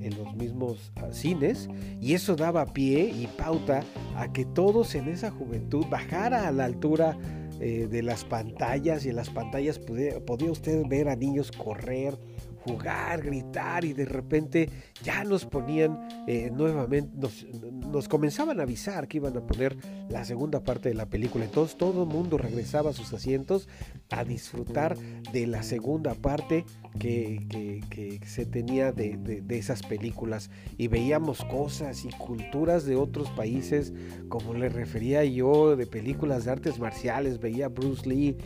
en 0.00 0.16
los 0.16 0.34
mismos 0.34 0.92
ah, 0.96 1.12
cines 1.12 1.68
y 2.00 2.14
eso 2.14 2.36
daba 2.36 2.66
pie 2.66 3.04
y 3.04 3.26
pauta 3.26 3.82
a 4.16 4.32
que 4.32 4.44
todos 4.44 4.94
en 4.94 5.08
esa 5.08 5.30
juventud 5.30 5.86
bajara 5.90 6.48
a 6.48 6.52
la 6.52 6.64
altura 6.64 7.18
eh, 7.60 7.86
de 7.90 8.02
las 8.02 8.24
pantallas 8.24 9.04
y 9.04 9.10
en 9.10 9.16
las 9.16 9.30
pantallas 9.30 9.78
podía 9.78 10.50
usted 10.50 10.84
ver 10.88 11.08
a 11.08 11.16
niños 11.16 11.52
correr, 11.52 12.18
jugar, 12.64 13.22
gritar 13.22 13.84
y 13.84 13.92
de 13.92 14.04
repente 14.04 14.68
ya 15.02 15.24
nos 15.24 15.44
ponían 15.46 15.98
eh, 16.26 16.50
nuevamente, 16.52 17.10
nos, 17.16 18.08
comenzaban 18.08 18.60
a 18.60 18.62
avisar 18.62 19.08
que 19.08 19.18
iban 19.18 19.36
a 19.36 19.46
poner 19.46 19.76
la 20.08 20.24
segunda 20.24 20.62
parte 20.62 20.88
de 20.88 20.94
la 20.94 21.06
película. 21.06 21.44
Entonces 21.44 21.76
todo 21.76 22.04
el 22.04 22.08
mundo 22.08 22.38
regresaba 22.38 22.90
a 22.90 22.92
sus 22.92 23.12
asientos 23.12 23.68
a 24.10 24.24
disfrutar 24.24 24.96
de 25.32 25.46
la 25.46 25.62
segunda 25.62 26.14
parte 26.14 26.64
que, 26.98 28.20
se 28.26 28.46
tenía 28.46 28.92
de, 28.92 29.42
esas 29.48 29.82
películas 29.82 30.50
y 30.78 30.88
veíamos 30.88 31.44
cosas 31.44 32.04
y 32.04 32.10
culturas 32.10 32.84
de 32.84 32.96
otros 32.96 33.30
países, 33.30 33.92
como 34.28 34.54
le 34.54 34.68
refería 34.68 35.24
yo, 35.24 35.76
de 35.76 35.86
películas 35.86 36.44
de 36.44 36.52
artes 36.52 36.78
marciales, 36.78 37.40
veía 37.40 37.68
Bruce 37.68 38.08
Lee. 38.08 38.36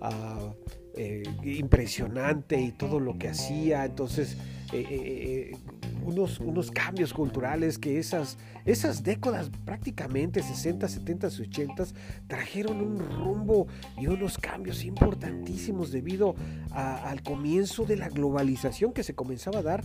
Uh, 0.00 0.52
eh, 0.98 1.24
impresionante 1.44 2.58
y 2.58 2.72
todo 2.72 3.00
lo 3.00 3.18
que 3.18 3.28
hacía. 3.28 3.84
Entonces, 3.84 4.38
eh, 4.72 5.52
eh, 5.52 5.56
unos, 6.02 6.40
unos 6.40 6.70
cambios 6.70 7.12
culturales 7.12 7.78
que 7.78 7.98
esas, 7.98 8.38
esas 8.64 9.02
décadas 9.02 9.50
prácticamente 9.66 10.42
60, 10.42 10.88
70, 10.88 11.26
80 11.26 11.84
trajeron 12.26 12.80
un 12.80 12.98
rumbo 12.98 13.66
y 13.98 14.06
unos 14.06 14.38
cambios 14.38 14.84
importantísimos 14.84 15.92
debido 15.92 16.34
al 16.70 17.22
comienzo 17.22 17.84
de 17.84 17.96
la 17.96 18.08
globalización 18.08 18.94
que 18.94 19.02
se 19.02 19.14
comenzaba 19.14 19.58
a 19.58 19.62
dar 19.62 19.84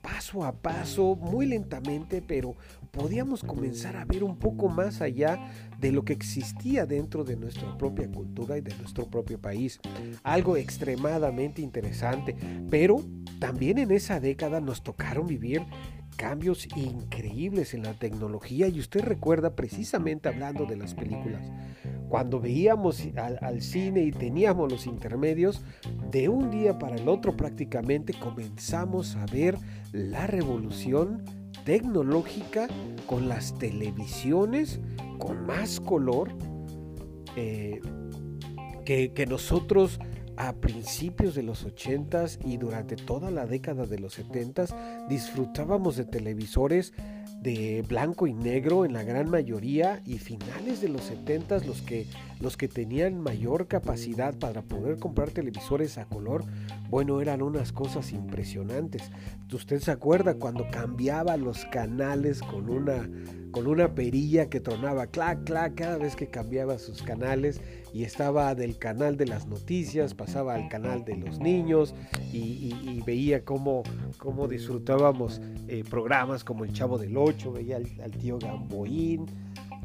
paso 0.00 0.44
a 0.44 0.52
paso, 0.52 1.14
muy 1.16 1.46
lentamente, 1.46 2.22
pero 2.22 2.56
podíamos 2.90 3.42
comenzar 3.42 3.96
a 3.96 4.04
ver 4.04 4.24
un 4.24 4.36
poco 4.38 4.68
más 4.68 5.00
allá 5.00 5.38
de 5.84 5.92
lo 5.92 6.02
que 6.02 6.14
existía 6.14 6.86
dentro 6.86 7.24
de 7.24 7.36
nuestra 7.36 7.76
propia 7.76 8.10
cultura 8.10 8.56
y 8.56 8.62
de 8.62 8.74
nuestro 8.76 9.04
propio 9.04 9.38
país. 9.38 9.78
Algo 10.22 10.56
extremadamente 10.56 11.60
interesante, 11.60 12.34
pero 12.70 13.02
también 13.38 13.76
en 13.76 13.90
esa 13.90 14.18
década 14.18 14.62
nos 14.62 14.82
tocaron 14.82 15.26
vivir 15.26 15.60
cambios 16.16 16.66
increíbles 16.74 17.74
en 17.74 17.82
la 17.82 17.92
tecnología 17.92 18.66
y 18.68 18.80
usted 18.80 19.02
recuerda 19.02 19.54
precisamente 19.54 20.30
hablando 20.30 20.64
de 20.64 20.78
las 20.78 20.94
películas, 20.94 21.52
cuando 22.08 22.40
veíamos 22.40 23.06
al, 23.16 23.60
cine 23.60 24.04
y 24.04 24.10
teníamos 24.10 24.72
los 24.72 24.86
intermedios, 24.86 25.62
de 26.10 26.30
un 26.30 26.50
día 26.50 26.78
para 26.78 26.96
el 26.96 27.10
otro 27.10 27.36
prácticamente 27.36 28.14
comenzamos 28.14 29.16
a 29.16 29.26
ver 29.26 29.58
la 29.92 30.26
revolución 30.26 31.22
tecnológica 31.66 32.68
con 33.06 33.28
las 33.28 33.58
televisiones 33.58 34.80
con 35.18 35.46
más 35.46 35.80
color 35.80 36.30
eh, 37.36 37.80
que, 38.84 39.12
que 39.12 39.26
nosotros 39.26 39.98
a 40.36 40.52
principios 40.54 41.34
de 41.34 41.42
los 41.42 41.66
80s 41.66 42.38
y 42.44 42.56
durante 42.56 42.96
toda 42.96 43.30
la 43.30 43.46
década 43.46 43.86
de 43.86 43.98
los 43.98 44.18
70s 44.18 44.74
disfrutábamos 45.08 45.96
de 45.96 46.04
televisores 46.04 46.92
de 47.40 47.84
blanco 47.86 48.26
y 48.26 48.32
negro 48.32 48.84
en 48.84 48.94
la 48.94 49.02
gran 49.02 49.30
mayoría 49.30 50.02
y 50.06 50.18
finales 50.18 50.80
de 50.80 50.88
los 50.88 51.02
70 51.02 51.58
los 51.58 51.82
que 51.82 52.06
los 52.40 52.56
que 52.56 52.68
tenían 52.68 53.20
mayor 53.20 53.68
capacidad 53.68 54.34
para 54.38 54.62
poder 54.62 54.98
comprar 54.98 55.30
televisores 55.30 55.98
a 55.98 56.06
color, 56.06 56.44
bueno, 56.90 57.20
eran 57.20 57.42
unas 57.42 57.72
cosas 57.72 58.12
impresionantes. 58.12 59.10
Usted 59.52 59.80
se 59.80 59.90
acuerda 59.90 60.34
cuando 60.34 60.66
cambiaba 60.70 61.36
los 61.36 61.64
canales 61.66 62.40
con 62.42 62.68
una 62.68 63.08
con 63.54 63.68
una 63.68 63.94
perilla 63.94 64.50
que 64.50 64.58
tronaba 64.58 65.06
clac 65.06 65.44
clac 65.44 65.76
cada 65.76 65.96
vez 65.96 66.16
que 66.16 66.26
cambiaba 66.26 66.76
sus 66.76 67.02
canales 67.02 67.60
y 67.92 68.02
estaba 68.02 68.52
del 68.56 68.78
canal 68.78 69.16
de 69.16 69.26
las 69.26 69.46
noticias, 69.46 70.12
pasaba 70.12 70.56
al 70.56 70.68
canal 70.68 71.04
de 71.04 71.16
los 71.16 71.38
niños 71.38 71.94
y, 72.32 73.00
veía 73.06 73.44
cómo, 73.44 73.84
cómo 74.18 74.48
disfrutábamos 74.48 75.40
eh, 75.68 75.84
programas 75.88 76.42
como 76.42 76.64
El 76.64 76.72
Chavo 76.72 76.98
del 76.98 77.16
Ocho, 77.16 77.52
veía 77.52 77.76
al, 77.76 78.10
tío 78.10 78.38
Gamboín, 78.40 79.26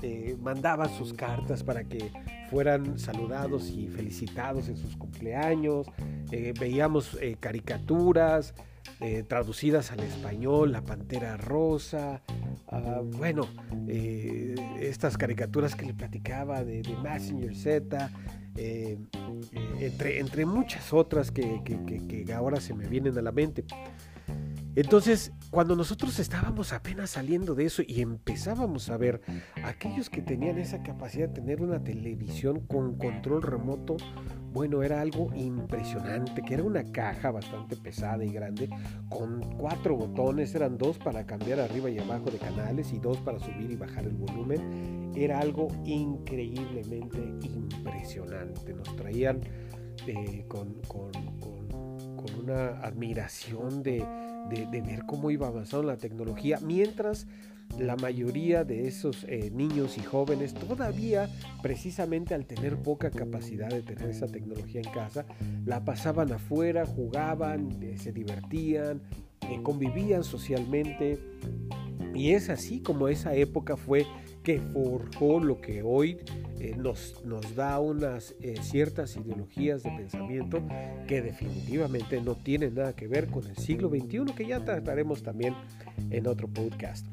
eh, 0.01 0.37
mandaba 0.39 0.87
sus 0.89 1.13
cartas 1.13 1.63
para 1.63 1.83
que 1.83 2.11
fueran 2.49 2.97
saludados 2.99 3.69
y 3.69 3.87
felicitados 3.87 4.67
en 4.69 4.77
sus 4.77 4.95
cumpleaños, 4.95 5.87
eh, 6.31 6.53
veíamos 6.59 7.17
caricaturas, 7.39 8.53
eh, 9.01 9.23
traducidas 9.25 9.91
al 9.91 10.01
español, 10.01 10.73
La 10.73 10.81
Pantera 10.81 11.37
Rosa, 11.37 12.21
ah, 12.67 13.01
bueno, 13.01 13.47
eh, 13.87 14.55
estas 14.81 15.17
caricaturas 15.17 15.73
que 15.73 15.85
le 15.85 15.93
platicaba 15.93 16.65
de, 16.65 16.81
de 16.81 16.97
Messenger 16.97 17.55
Z, 17.55 18.11
eh, 18.57 18.97
entre, 19.79 20.19
entre 20.19 20.45
muchas 20.45 20.91
otras 20.91 21.31
que, 21.31 21.61
que 21.63 22.33
ahora 22.33 22.59
se 22.59 22.73
me 22.73 22.87
vienen 22.87 23.17
a 23.17 23.21
la 23.21 23.31
mente. 23.31 23.63
Entonces, 24.75 25.31
cuando 25.49 25.75
nosotros 25.75 26.19
estábamos 26.19 26.73
apenas 26.73 27.09
saliendo 27.11 27.55
de 27.55 27.65
eso 27.65 27.81
y 27.85 28.01
empezábamos 28.01 28.89
a 28.89 28.97
ver 28.97 29.21
aquellos 29.63 30.09
que 30.09 30.21
tenían 30.21 30.59
esa 30.59 30.83
capacidad 30.83 31.27
de 31.27 31.33
tener 31.33 31.61
una 31.61 31.83
televisión 31.83 32.61
con 32.61 32.95
control 32.97 33.41
remoto, 33.41 33.97
bueno, 34.53 34.83
era 34.83 35.01
algo 35.01 35.33
impresionante, 35.33 36.43
que 36.43 36.53
era 36.53 36.63
una 36.63 36.83
caja 36.83 37.31
bastante 37.31 37.75
pesada 37.75 38.23
y 38.23 38.29
grande, 38.29 38.69
con 39.09 39.41
cuatro 39.57 39.95
botones, 39.95 40.53
eran 40.53 40.77
dos 40.77 40.97
para 40.97 41.25
cambiar 41.25 41.59
arriba 41.59 41.89
y 41.89 41.97
abajo 41.97 42.29
de 42.29 42.37
canales 42.37 42.93
y 42.93 42.99
dos 42.99 43.17
para 43.17 43.39
subir 43.39 43.71
y 43.71 43.75
bajar 43.75 44.05
el 44.05 44.15
volumen. 44.15 45.11
Era 45.15 45.39
algo 45.39 45.67
increíblemente 45.83 47.19
impresionante. 47.41 48.73
Nos 48.73 48.95
traían 48.95 49.41
eh, 50.07 50.45
con, 50.47 50.75
con 50.87 51.11
una 52.39 52.79
admiración 52.81 53.83
de 53.83 54.05
de, 54.49 54.81
ver 54.81 55.05
cómo 55.05 55.31
iba 55.31 55.47
avanzando 55.47 55.87
la 55.87 55.97
tecnología, 55.97 56.59
mientras 56.61 57.27
la 57.77 57.95
mayoría 57.95 58.63
de 58.63 58.87
esos 58.87 59.23
eh, 59.25 59.51
niños 59.53 59.97
y 59.97 60.01
jóvenes 60.01 60.53
todavía, 60.53 61.29
precisamente 61.61 62.33
al 62.33 62.45
tener 62.45 62.77
poca 62.77 63.11
capacidad 63.11 63.69
de 63.69 63.83
tener 63.83 64.09
esa 64.09 64.27
tecnología 64.27 64.81
en 64.81 64.91
casa, 64.91 65.25
la 65.65 65.85
pasaban 65.85 66.31
afuera, 66.31 66.85
jugaban, 66.85 67.77
eh, 67.81 67.95
se 67.97 68.11
divertían, 68.11 69.01
eh, 69.49 69.59
convivían 69.61 70.23
socialmente. 70.23 71.19
Y 72.15 72.31
es 72.31 72.49
así 72.49 72.81
como 72.81 73.07
esa 73.07 73.35
época 73.35 73.77
fue 73.77 74.05
que 74.43 74.59
forjó 74.59 75.39
lo 75.39 75.61
que 75.61 75.83
hoy 75.83 76.17
eh, 76.59 76.75
nos, 76.77 77.23
nos, 77.23 77.55
da 77.55 77.79
unas 77.79 78.35
eh, 78.41 78.55
ciertas 78.61 79.15
ideologías 79.15 79.81
de 79.83 79.91
pensamiento 79.91 80.61
que 81.07 81.21
definitivamente 81.21 82.21
no 82.21 82.35
tienen 82.35 82.75
nada 82.75 82.93
que 82.93 83.07
ver 83.07 83.27
con 83.27 83.45
el 83.47 83.55
siglo 83.55 83.89
XXI, 83.89 84.33
que 84.35 84.45
ya 84.45 84.63
trataremos 84.63 85.23
también 85.23 85.55
en 86.09 86.27
otro 86.27 86.47
podcast. 86.47 87.07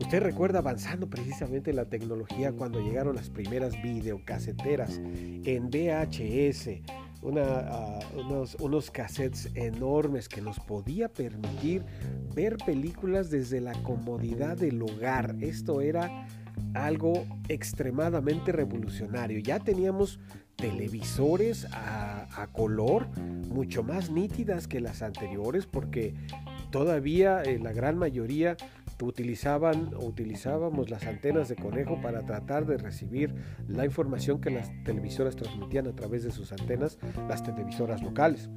Usted 0.00 0.22
recuerda 0.22 0.58
avanzando 0.58 1.08
precisamente 1.08 1.72
la 1.72 1.84
tecnología 1.84 2.52
cuando 2.52 2.80
llegaron 2.80 3.14
las 3.14 3.30
primeras 3.30 3.80
videocaseteras 3.80 4.98
en 4.98 5.70
VHS, 5.70 6.80
una, 7.22 8.00
unos, 8.16 8.56
unos 8.56 8.90
cassettes 8.90 9.50
enormes 9.54 10.28
que 10.28 10.40
nos 10.40 10.58
podía 10.58 11.08
permitir 11.12 11.84
ver 12.34 12.56
películas 12.56 13.30
desde 13.30 13.60
la 13.60 13.74
comodidad 13.82 14.56
del 14.56 14.82
hogar. 14.82 15.36
Esto 15.40 15.80
era 15.80 16.26
algo 16.74 17.26
extremadamente 17.48 18.52
revolucionario. 18.52 19.38
Ya 19.40 19.58
teníamos 19.58 20.18
televisores 20.56 21.66
a, 21.72 22.48
color 22.52 23.06
mucho 23.48 23.82
más 23.82 24.10
nítidas 24.10 24.66
que 24.66 24.80
las 24.80 25.02
anteriores 25.02 25.66
porque 25.66 26.14
todavía 26.70 27.42
eh, 27.42 27.58
la 27.58 27.72
gran 27.72 27.98
mayoría 27.98 28.56
utilizaban 29.04 29.94
o 29.94 30.06
utilizábamos 30.06 30.90
las 30.90 31.06
antenas 31.06 31.48
de 31.48 31.56
conejo 31.56 32.00
para 32.00 32.22
tratar 32.22 32.66
de 32.66 32.76
recibir 32.76 33.34
la 33.68 33.84
información 33.84 34.40
que 34.40 34.50
las 34.50 34.70
televisoras 34.84 35.36
transmitían 35.36 35.86
a 35.86 35.92
través 35.92 36.22
de 36.24 36.30
sus 36.30 36.52
antenas, 36.52 36.98
las 37.28 37.42
televisoras 37.42 38.02
locales. 38.02 38.48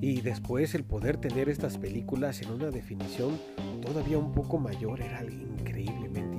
Y 0.00 0.20
después 0.20 0.74
el 0.74 0.84
poder 0.84 1.16
tener 1.16 1.48
estas 1.48 1.78
películas 1.78 2.42
en 2.42 2.50
una 2.50 2.70
definición 2.70 3.38
todavía 3.80 4.18
un 4.18 4.32
poco 4.32 4.58
mayor 4.58 5.00
era 5.00 5.22
increíblemente. 5.24 6.33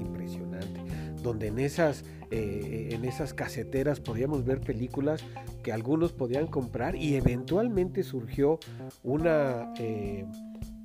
Donde 1.26 1.48
en 1.48 1.58
esas, 1.58 2.04
eh, 2.30 2.90
en 2.92 3.04
esas 3.04 3.34
caseteras 3.34 4.00
podíamos 4.00 4.46
ver 4.46 4.62
películas 4.62 5.24
que 5.64 5.72
algunos 5.72 6.14
podían 6.14 6.46
comprar 6.46 6.96
y 6.96 7.16
eventualmente 7.16 8.04
surgió 8.04 8.60
una... 9.02 9.74
Eh, 9.80 10.24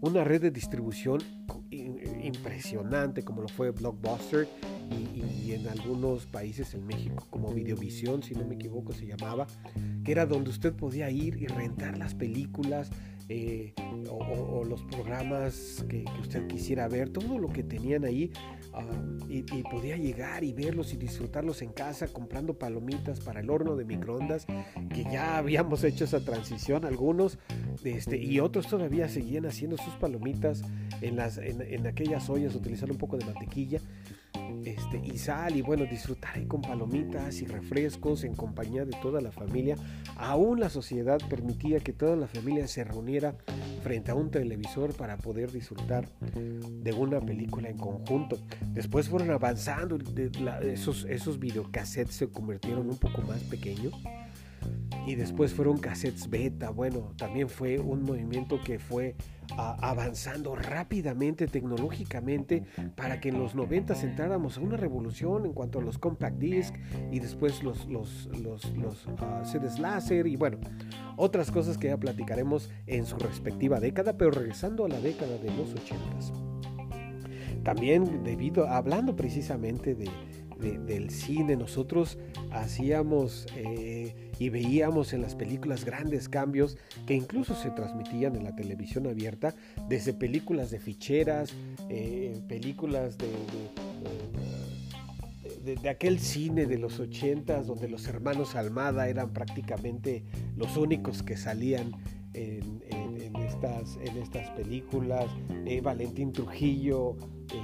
una 0.03 0.25
red 0.25 0.41
de 0.41 0.51
distribución 0.51 1.21
impresionante 1.71 3.23
como 3.23 3.43
lo 3.43 3.49
fue 3.49 3.71
Blockbuster 3.71 4.49
y, 4.91 5.53
en 5.53 5.69
algunos 5.69 6.25
países 6.27 6.73
en 6.75 6.87
México 6.87 7.27
como 7.29 7.53
Videovisión, 7.53 8.23
si 8.23 8.35
no 8.35 8.47
me 8.47 8.55
equivoco 8.55 8.93
se 8.93 9.05
llamaba, 9.05 9.47
que 10.05 10.13
era 10.13 10.25
donde 10.25 10.49
usted 10.49 10.73
podía 10.73 11.11
ir 11.11 11.37
y 11.37 11.49
rentar 11.49 11.99
las 11.99 12.15
películas 12.15 12.91
eh, 13.29 13.75
o, 14.09 14.65
los 14.65 14.83
programas 14.85 15.85
que, 15.89 16.05
usted 16.21 16.47
quisiera 16.47 16.89
ver, 16.89 17.11
todo 17.11 17.39
lo 17.39 17.49
que 17.49 17.63
tenían 17.63 18.05
ahí 18.05 18.33
ah, 18.73 18.85
y, 19.29 19.43
podía 19.63 19.97
llegar 19.97 20.45
y 20.45 20.53
verlos 20.53 20.93
y 20.93 20.97
disfrutarlos 20.97 21.63
en 21.63 21.73
casa 21.73 22.09
comprando 22.09 22.59
palomitas 22.59 23.21
para 23.21 23.41
el 23.41 23.51
horno 23.51 23.77
de 23.77 23.85
microondas, 23.85 24.47
que 24.93 25.05
ya 25.05 25.39
habíamos 25.39 25.85
hecho 25.85 26.05
esa 26.05 26.25
transición 26.25 26.85
algunos 26.85 27.39
este, 27.85 28.17
y 28.19 28.41
otros 28.41 28.67
todavía 28.69 29.09
seguían 29.09 29.47
haciendo 29.47 29.77
sus 29.77 29.95
palomitas 29.95 30.63
en, 31.01 31.17
las, 31.17 31.39
en, 31.39 31.63
en 31.63 31.87
aquellas 31.87 32.29
ollas 32.29 32.55
utilizando 32.55 32.95
un 32.95 32.99
poco 32.99 33.17
de 33.17 33.25
mantequilla 33.25 33.81
este, 34.65 35.01
y 35.05 35.19
sal 35.19 35.57
y 35.57 35.63
bueno, 35.63 35.85
disfrutar 35.85 36.37
ahí 36.37 36.47
con 36.47 36.63
palomitas 36.63 37.41
y 37.43 37.47
refrescos 37.47 38.25
en 38.25 38.35
compañía 38.35 38.85
de 38.85 38.97
toda 39.03 39.21
la 39.21 39.33
familia. 39.33 39.77
Aún 40.17 40.61
la 40.61 40.71
sociedad 40.71 41.19
permitía 41.29 41.81
que 41.81 41.93
toda 41.93 42.17
la 42.17 42.27
familia 42.27 42.67
se 42.67 42.85
reuniera 42.85 43.35
frente 43.83 44.11
a 44.11 44.15
un 44.15 44.31
televisor 44.31 44.95
para 44.95 45.17
poder 45.17 45.51
disfrutar 45.51 46.09
de 46.35 46.93
una 46.93 47.21
película 47.21 47.69
en 47.69 47.79
conjunto. 47.79 48.39
Después 48.73 49.09
fueron 49.09 49.31
avanzando, 49.31 49.99
esos, 50.63 51.05
esos 51.05 51.39
videocassettes 51.39 52.15
se 52.15 52.29
convirtieron 52.29 52.89
un 52.89 52.99
poco 52.99 53.23
más 53.23 53.43
pequeños 53.45 53.95
y 55.07 55.15
después 55.15 55.53
fueron 55.53 55.79
cassettes 55.79 56.29
beta. 56.29 56.71
Bueno, 56.71 57.13
también 57.17 57.49
fue 57.49 57.79
un 57.79 58.03
movimiento 58.03 58.61
que 58.63 58.79
fue 58.79 59.15
avanzando 59.57 60.55
rápidamente 60.55 61.47
tecnológicamente 61.47 62.65
para 62.95 63.21
que 63.21 63.31
en 63.31 63.39
los 63.39 63.55
90 63.55 63.95
entráramos 64.03 64.59
a 64.59 64.61
una 64.61 64.77
revolución 64.77 65.47
en 65.47 65.53
cuanto 65.53 65.81
a 65.81 65.83
los 65.83 65.99
compact 65.99 66.39
disc 66.39 66.75
y 67.11 67.19
después 67.19 67.63
los, 67.63 67.87
los, 67.87 68.27
los, 68.41 68.71
los 68.77 69.09
ah, 69.19 69.43
CDs 69.45 69.79
láser 69.79 70.27
y 70.27 70.37
bueno, 70.37 70.59
otras 71.17 71.51
cosas 71.51 71.79
que 71.79 71.89
ya 71.89 71.97
platicaremos 71.97 72.71
en 72.87 73.07
su 73.07 73.17
respectiva 73.17 73.81
década, 73.81 74.17
pero 74.17 74.31
regresando 74.31 74.85
a 74.85 74.89
la 74.89 75.01
década 75.01 75.37
de 75.39 75.51
los 75.57 75.73
80 75.75 77.63
También 77.65 78.23
debido, 78.23 78.69
hablando 78.69 79.17
precisamente 79.17 79.95
de, 79.95 80.09
del 80.61 81.11
cine, 81.11 81.57
nosotros 81.57 82.19
hacíamos 82.51 83.47
eh, 83.57 84.31
y 84.39 84.49
veíamos 84.51 85.13
en 85.13 85.23
las 85.23 85.35
películas 85.35 85.85
grandes 85.85 86.29
cambios 86.29 86.77
que 87.07 87.15
incluso 87.15 87.55
se 87.55 87.71
transmitían 87.71 88.37
en 88.37 88.45
la 88.45 88.55
televisión 88.55 89.07
abierta, 89.07 89.55
desde 89.89 90.13
películas 90.13 90.71
de 90.71 90.79
ficheras, 90.79 91.55
eh, 91.89 92.41
películas 92.49 93.17
de, 93.19 93.29
de, 95.75 95.89
aquel 95.89 96.19
cine 96.19 96.67
de 96.67 96.79
los 96.79 97.01
ochentas 97.01 97.67
donde 97.67 97.89
los 97.89 98.07
hermanos 98.09 98.55
Almada 98.55 99.09
eran 99.09 99.33
prácticamente 99.33 100.25
los 100.57 100.77
únicos 100.77 101.23
que 101.23 101.37
salían 101.37 101.93
en, 102.33 102.81
estas, 103.37 103.97
en 103.97 104.17
estas 104.19 104.49
películas, 104.51 105.27
eh, 105.67 105.81
Valentín 105.81 106.33
Trujillo, 106.33 107.17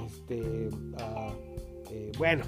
este, 0.05 0.69
ah, 0.99 1.33
bueno, 2.17 2.43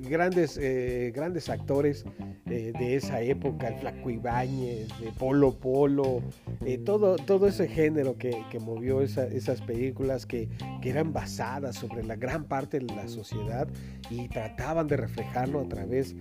grandes, 0.00 0.58
eh, 0.60 1.12
grandes 1.14 1.48
actores 1.48 2.04
eh, 2.46 2.72
de 2.78 2.96
esa 2.96 3.20
época, 3.20 3.68
el 3.68 3.78
Flaco 3.80 4.10
Ibáñez, 4.10 4.88
de 5.00 5.12
Polo 5.18 5.58
Polo, 5.58 6.22
eh, 6.64 6.78
todo, 6.78 7.16
todo 7.16 7.46
ese 7.46 7.68
género 7.68 8.16
que, 8.18 8.44
movió 8.60 9.00
esas 9.00 9.62
películas 9.62 10.26
que, 10.26 10.48
que, 10.82 10.90
eran 10.90 11.12
basadas 11.12 11.76
sobre 11.76 12.04
la 12.04 12.16
gran 12.16 12.44
parte 12.44 12.78
de 12.78 12.94
la 12.94 13.08
sociedad 13.08 13.68
y 14.10 14.28
trataban 14.28 14.86
de 14.86 14.96
reflejarlo 14.96 15.60
a 15.60 15.68
través 15.68 16.14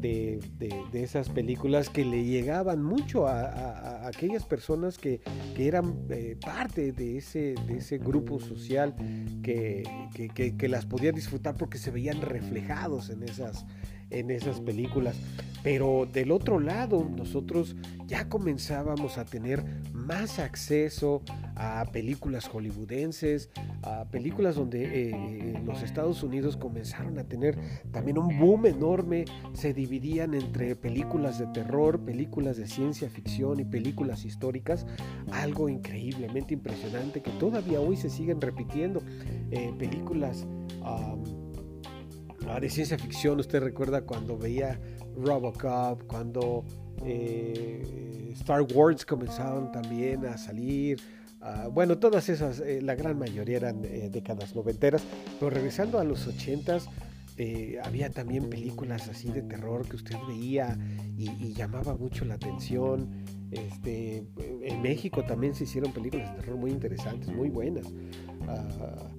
de, 0.00 0.92
esas 0.92 1.28
películas 1.28 1.88
que 1.88 2.04
le 2.04 2.24
llegaban 2.24 2.82
mucho 2.82 3.26
a, 3.26 4.06
aquellas 4.06 4.44
personas 4.44 4.98
que, 4.98 5.20
eran 5.56 6.06
eh, 6.10 6.36
parte 6.44 6.92
de 6.92 7.18
ese, 7.18 7.54
de 7.66 7.78
ese 7.78 7.98
grupo 7.98 8.38
social 8.38 8.94
que, 9.42 9.82
que, 10.34 10.68
las 10.68 10.86
podían 10.86 11.14
disfrutar 11.14 11.56
porque 11.56 11.78
se 11.78 11.90
veían 11.90 12.20
reflejados 12.20 13.10
en 13.14 13.24
esas, 13.24 13.66
en 14.10 14.30
esas 14.30 14.60
películas. 14.60 15.16
Pero 15.64 16.06
del 16.12 16.30
otro 16.30 16.60
lado, 16.60 17.08
nosotros 17.08 17.74
ya 18.06 18.28
comenzábamos 18.28 19.16
a 19.16 19.24
tener 19.24 19.64
más 19.94 20.38
acceso 20.38 21.22
a 21.56 21.86
películas 21.90 22.48
hollywoodenses, 22.48 23.48
a 23.82 24.04
películas 24.10 24.56
donde 24.56 24.84
eh, 24.84 25.10
eh, 25.14 25.62
los 25.64 25.82
Estados 25.82 26.22
Unidos 26.22 26.58
comenzaron 26.58 27.18
a 27.18 27.24
tener 27.24 27.56
también 27.92 28.18
un 28.18 28.38
boom 28.38 28.66
enorme, 28.66 29.24
se 29.54 29.72
dividían 29.72 30.34
entre 30.34 30.76
películas 30.76 31.38
de 31.38 31.46
terror, 31.46 31.98
películas 31.98 32.58
de 32.58 32.66
ciencia 32.66 33.08
ficción 33.08 33.58
y 33.58 33.64
películas 33.64 34.26
históricas, 34.26 34.84
algo 35.32 35.70
increíblemente 35.70 36.52
impresionante 36.52 37.22
que 37.22 37.30
todavía 37.32 37.80
hoy 37.80 37.96
se 37.96 38.10
siguen 38.10 38.40
repitiendo, 38.40 39.02
eh, 39.50 39.72
películas... 39.78 40.46
Ah, 42.48 42.60
de 42.60 42.68
ciencia 42.68 42.98
ficción, 42.98 43.40
usted 43.40 43.62
recuerda 43.62 44.02
cuando 44.02 44.36
veía 44.36 44.78
Robocop, 45.16 46.02
cuando 46.06 46.64
eh, 47.04 48.32
Star 48.34 48.62
Wars 48.74 49.04
comenzaron 49.06 49.72
también 49.72 50.26
a 50.26 50.36
salir. 50.36 51.00
Ah, 51.40 51.68
bueno, 51.70 51.98
todas 51.98 52.28
esas, 52.28 52.60
eh, 52.60 52.80
la 52.82 52.94
gran 52.94 53.18
mayoría 53.18 53.56
eran 53.56 53.84
eh, 53.84 54.08
décadas 54.10 54.54
noventeras, 54.54 55.02
pero 55.38 55.50
regresando 55.50 55.98
a 55.98 56.04
los 56.04 56.26
ochentas, 56.26 56.88
había 57.82 58.10
también 58.10 58.48
películas 58.48 59.08
así 59.08 59.28
de 59.32 59.42
terror 59.42 59.88
que 59.88 59.96
usted 59.96 60.14
veía 60.28 60.78
y, 61.16 61.52
llamaba 61.52 61.96
mucho 61.96 62.24
la 62.24 62.34
atención. 62.34 63.08
Este, 63.50 64.24
en 64.62 64.82
México 64.82 65.24
también 65.24 65.52
se 65.52 65.64
hicieron 65.64 65.92
películas 65.92 66.30
de 66.30 66.42
terror 66.42 66.56
muy 66.56 66.70
interesantes, 66.70 67.28
muy 67.34 67.48
buenas. 67.48 67.86
Ah, 68.46 69.10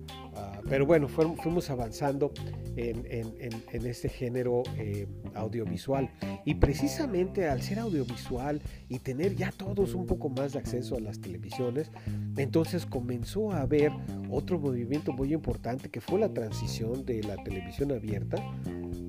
pero 0.67 0.85
bueno, 0.85 1.07
fuimos 1.07 1.69
avanzando 1.69 2.31
en, 2.75 3.05
en, 3.09 3.85
este 3.85 4.09
género 4.09 4.63
eh, 4.77 5.07
audiovisual. 5.35 6.09
Y 6.43 6.55
precisamente 6.55 7.47
al 7.47 7.61
ser 7.61 7.79
audiovisual 7.79 8.61
y 8.89 8.99
tener 8.99 9.35
ya 9.35 9.51
todos 9.51 9.93
un 9.93 10.05
poco 10.05 10.29
más 10.29 10.53
de 10.53 10.59
acceso 10.59 10.97
a 10.97 10.99
las 10.99 11.19
televisiones, 11.19 11.91
entonces 12.37 12.85
comenzó 12.85 13.51
a 13.51 13.61
haber 13.61 13.91
otro 14.29 14.59
movimiento 14.59 15.13
muy 15.13 15.33
importante 15.33 15.89
que 15.89 16.01
fue 16.01 16.19
la 16.19 16.33
transición 16.33 17.05
de 17.05 17.23
la 17.23 17.35
televisión 17.43 17.91
abierta 17.91 18.37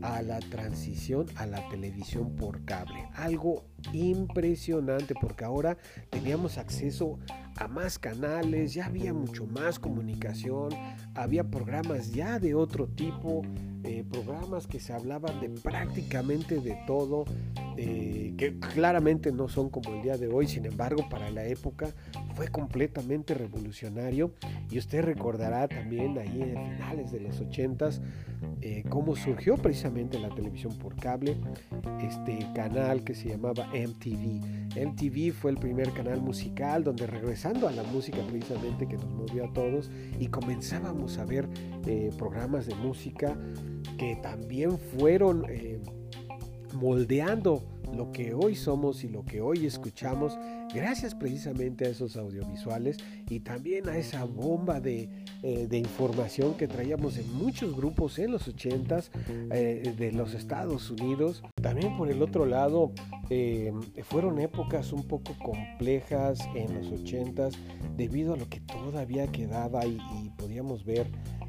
a 0.02 0.22
la 0.22 0.38
transición 0.40 1.26
a 1.36 1.46
la 1.46 1.66
televisión 1.68 2.36
por 2.36 2.64
cable. 2.64 3.08
Algo 3.14 3.64
impresionante 3.92 5.14
porque 5.20 5.44
ahora 5.44 5.78
teníamos 6.10 6.58
acceso 6.58 7.18
a 7.28 7.45
más 7.66 7.98
canales, 7.98 8.74
ya 8.74 8.86
había 8.86 9.12
mucho 9.12 9.46
más 9.46 9.78
comunicación, 9.78 10.70
había 11.14 11.44
programas 11.44 12.12
ya 12.12 12.38
de 12.38 12.54
otro 12.54 12.86
tipo, 12.86 13.42
eh, 13.84 14.04
programas 14.10 14.66
que 14.66 14.80
se 14.80 14.92
hablaban 14.92 15.40
de 15.40 15.48
prácticamente 15.48 16.60
de 16.60 16.76
todo, 16.86 17.24
eh, 17.76 18.34
que 18.36 18.58
claramente 18.58 19.32
no 19.32 19.48
son 19.48 19.70
como 19.70 19.94
el 19.94 20.02
día 20.02 20.16
de 20.16 20.28
hoy, 20.28 20.48
sin 20.48 20.64
embargo 20.66 21.08
para 21.08 21.30
la 21.30 21.44
época 21.44 21.88
fue 22.34 22.48
completamente 22.48 23.34
revolucionario 23.34 24.32
y 24.70 24.78
usted 24.78 25.02
recordará 25.02 25.68
también 25.68 26.18
ahí 26.18 26.42
en 26.42 26.72
finales 26.72 27.12
de 27.12 27.20
los 27.20 27.40
80s 27.40 28.00
eh, 28.60 28.84
cómo 28.88 29.14
surgió 29.14 29.56
precisamente 29.56 30.18
la 30.18 30.30
televisión 30.30 30.76
por 30.78 30.96
cable, 30.96 31.36
este 32.00 32.38
canal 32.54 33.04
que 33.04 33.14
se 33.14 33.28
llamaba 33.28 33.66
MTV. 33.68 34.74
MTV 34.76 35.32
fue 35.32 35.50
el 35.50 35.58
primer 35.58 35.92
canal 35.92 36.20
musical 36.20 36.82
donde 36.82 37.06
regresando 37.06 37.68
a 37.68 37.72
la 37.72 37.82
música 37.82 38.18
precisamente 38.28 38.86
que 38.88 38.96
nos 38.96 39.10
movió 39.10 39.44
a 39.44 39.52
todos 39.52 39.90
y 40.18 40.26
comenzábamos 40.28 41.18
a 41.18 41.24
ver 41.24 41.48
programas 42.16 42.66
de 42.66 42.74
música 42.74 43.36
que 43.98 44.16
también 44.16 44.78
fueron 44.78 45.44
eh, 45.48 45.78
moldeando 46.74 47.62
lo 47.94 48.12
que 48.12 48.34
hoy 48.34 48.54
somos 48.54 49.04
y 49.04 49.08
lo 49.08 49.24
que 49.24 49.40
hoy 49.40 49.66
escuchamos 49.66 50.36
gracias 50.74 51.14
precisamente 51.14 51.86
a 51.86 51.88
esos 51.88 52.16
audiovisuales 52.16 52.98
y 53.28 53.40
también 53.40 53.88
a 53.88 53.96
esa 53.96 54.24
bomba 54.24 54.80
de, 54.80 55.08
eh, 55.42 55.68
información 55.72 56.54
que 56.54 56.66
traíamos 56.66 57.18
en 57.18 57.32
muchos 57.34 57.76
grupos 57.76 58.18
en 58.18 58.32
los 58.32 58.48
80s 58.48 59.10
eh, 59.52 59.94
de 59.96 60.12
los 60.12 60.34
Estados 60.34 60.90
Unidos. 60.90 61.42
También 61.60 61.96
por 61.96 62.10
el 62.10 62.22
otro 62.22 62.46
lado, 62.46 62.92
eh, 63.30 63.72
fueron 64.04 64.40
épocas 64.40 64.92
un 64.92 65.06
poco 65.06 65.36
complejas 65.42 66.38
en 66.54 66.74
los 66.74 66.88
80s 66.88 67.54
debido 67.96 68.34
a 68.34 68.36
lo 68.36 68.48
que 68.48 68.60
todavía 68.60 69.26
quedaba 69.28 69.86
y, 69.86 69.98
podíamos 70.36 70.84
ver 70.84 71.06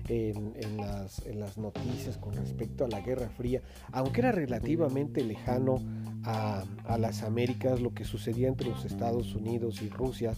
en, 0.08 0.77
las, 0.77 1.25
en, 1.25 1.39
las, 1.39 1.58
noticias 1.58 2.17
con 2.17 2.34
respecto 2.34 2.86
a 2.86 2.88
la 2.88 3.01
Guerra 3.01 3.30
Fría, 3.30 3.62
aunque 3.91 4.21
era 4.21 4.32
relativamente 4.32 5.23
lejano 5.23 5.82
a, 6.28 6.98
las 6.98 7.24
Américas, 7.24 7.80
lo 7.80 7.94
que 7.94 8.04
sucedía 8.04 8.48
entre 8.50 8.70
los 8.70 8.84
Estados 8.86 9.34
Unidos 9.34 9.82
y 9.82 9.90
Rusia, 9.90 10.34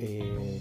eh, 0.00 0.60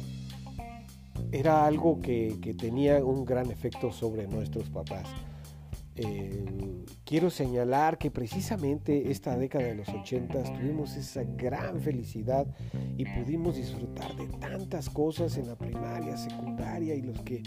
era 1.31 1.65
algo 1.65 1.99
que, 1.99 2.55
tenía 2.59 3.03
un 3.03 3.25
gran 3.25 3.49
efecto 3.49 3.91
sobre 3.91 4.27
nuestros 4.27 4.69
papás. 4.69 5.07
Eh, 5.95 6.45
quiero 7.03 7.29
señalar 7.29 7.97
que 7.99 8.09
precisamente 8.09 9.11
esta 9.11 9.37
década 9.37 9.65
de 9.65 9.75
los 9.75 9.89
80 9.89 10.41
tuvimos 10.43 10.95
esa 10.95 11.23
gran 11.23 11.79
felicidad 11.81 12.47
y 12.97 13.05
pudimos 13.05 13.57
disfrutar 13.57 14.15
de 14.15 14.25
tantas 14.39 14.89
cosas 14.89 15.37
en 15.37 15.47
la 15.47 15.55
primaria, 15.55 16.17
secundaria 16.17 16.95
y 16.95 17.01
los 17.03 17.21
que 17.21 17.43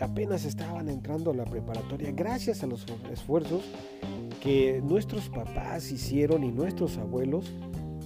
apenas 0.00 0.44
estaban 0.44 0.88
entrando 0.88 1.30
a 1.30 1.34
la 1.34 1.44
preparatoria 1.44 2.10
gracias 2.10 2.64
a 2.64 2.66
los 2.66 2.84
esfuerzos 3.12 3.62
que 4.44 4.82
nuestros 4.84 5.30
papás 5.30 5.90
hicieron 5.90 6.44
y 6.44 6.52
nuestros 6.52 6.98
abuelos 6.98 7.50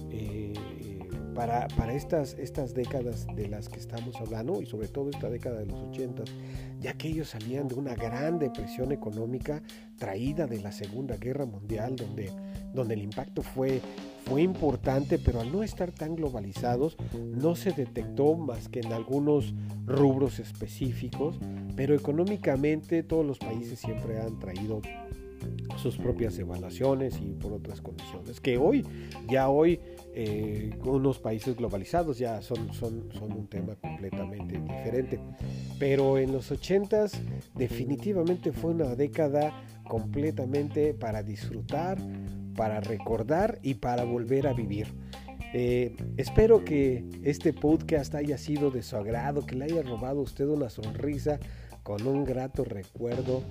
eh, 0.09 0.53
para, 1.35 1.67
para, 1.75 1.93
estas, 1.93 2.33
estas 2.39 2.73
décadas 2.73 3.27
de 3.35 3.49
las 3.49 3.67
que 3.67 3.77
estamos 3.77 4.15
hablando 4.21 4.61
y 4.61 4.65
sobre 4.65 4.87
todo 4.87 5.09
esta 5.09 5.29
década 5.29 5.59
de 5.59 5.65
los 5.65 5.77
80, 5.89 6.23
ya 6.79 6.93
que 6.93 7.09
ellos 7.09 7.27
salían 7.27 7.67
de 7.67 7.75
una 7.75 7.93
gran 7.93 8.39
depresión 8.39 8.93
económica 8.93 9.61
traída 9.97 10.47
de 10.47 10.61
la 10.61 10.71
Segunda 10.71 11.17
Guerra 11.17 11.45
Mundial, 11.45 11.97
donde, 11.97 12.31
donde 12.73 12.93
el 12.93 13.01
impacto 13.01 13.41
fue, 13.41 13.81
fue 14.23 14.41
importante, 14.41 15.19
pero 15.19 15.41
al 15.41 15.51
no 15.51 15.61
estar 15.61 15.91
tan 15.91 16.15
globalizados 16.15 16.95
no 17.35 17.57
se 17.57 17.73
detectó 17.73 18.35
más 18.35 18.69
que 18.69 18.79
en 18.79 18.93
algunos 18.93 19.53
rubros 19.85 20.39
específicos, 20.39 21.37
pero 21.75 21.95
económicamente 21.95 23.03
todos 23.03 23.25
los 23.25 23.39
países 23.39 23.77
siempre 23.77 24.21
han 24.21 24.39
traído 24.39 24.81
sus 25.77 25.97
propias 25.97 26.37
evaluaciones 26.39 27.19
y 27.21 27.33
por 27.33 27.53
otras 27.53 27.81
condiciones, 27.81 28.39
que 28.39 28.57
hoy, 28.57 28.85
ya 29.27 29.49
hoy, 29.49 29.79
eh, 30.13 30.71
unos 30.83 31.19
países 31.19 31.55
globalizados 31.55 32.17
ya 32.17 32.41
son, 32.41 32.73
son, 32.73 33.09
son 33.13 33.31
un 33.31 33.47
tema 33.47 33.75
completamente 33.75 34.59
diferente. 34.59 35.19
Pero 35.77 36.17
en 36.17 36.31
los 36.31 36.51
80s 36.51 37.11
definitivamente 37.55 38.51
fue 38.51 38.71
una 38.71 38.95
década 38.95 39.63
completamente 39.87 40.93
para 40.93 41.23
disfrutar, 41.23 41.97
para 42.55 42.79
recordar 42.81 43.59
y 43.61 43.75
para 43.75 44.03
volver 44.03 44.47
a 44.47 44.53
vivir. 44.53 44.87
Eh, 45.51 45.95
espero 46.17 46.63
que 46.63 47.03
este 47.23 47.53
podcast 47.53 48.13
haya 48.13 48.37
sido 48.37 48.69
de 48.69 48.83
su 48.83 48.95
agrado, 48.95 49.45
que 49.45 49.55
le 49.55 49.65
haya 49.65 49.81
robado 49.81 50.19
a 50.19 50.23
usted 50.23 50.47
una 50.47 50.69
sonrisa 50.69 51.39
con 51.83 52.05
un 52.05 52.23
grato 52.23 52.63
recuerdo 52.63 53.43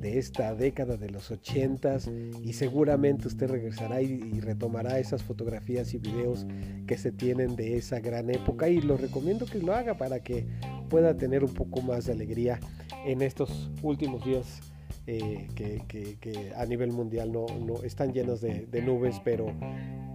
de 0.00 0.18
esta 0.18 0.54
década 0.54 0.96
de 0.96 1.10
los 1.10 1.30
ochentas 1.30 2.10
y 2.42 2.52
seguramente 2.52 3.28
usted 3.28 3.50
regresará 3.50 4.02
y, 4.02 4.40
retomará 4.40 4.98
esas 4.98 5.22
fotografías 5.22 5.94
y 5.94 5.98
videos 5.98 6.46
que 6.86 6.96
se 6.96 7.12
tienen 7.12 7.56
de 7.56 7.76
esa 7.76 8.00
gran 8.00 8.30
época 8.30 8.68
y 8.68 8.80
lo 8.80 8.96
recomiendo 8.96 9.46
que 9.46 9.58
lo 9.58 9.74
haga 9.74 9.96
para 9.96 10.20
que 10.20 10.46
pueda 10.88 11.16
tener 11.16 11.42
un 11.42 11.54
poco 11.54 11.82
más 11.82 12.06
de 12.06 12.12
alegría 12.12 12.60
en 13.04 13.22
estos 13.22 13.70
últimos 13.82 14.24
días 14.24 14.60
eh, 15.08 15.48
que, 15.54 16.52
a 16.56 16.66
nivel 16.66 16.92
mundial 16.92 17.32
no, 17.32 17.46
están 17.84 18.12
llenos 18.12 18.40
de, 18.40 18.82
nubes, 18.84 19.20
pero 19.24 19.46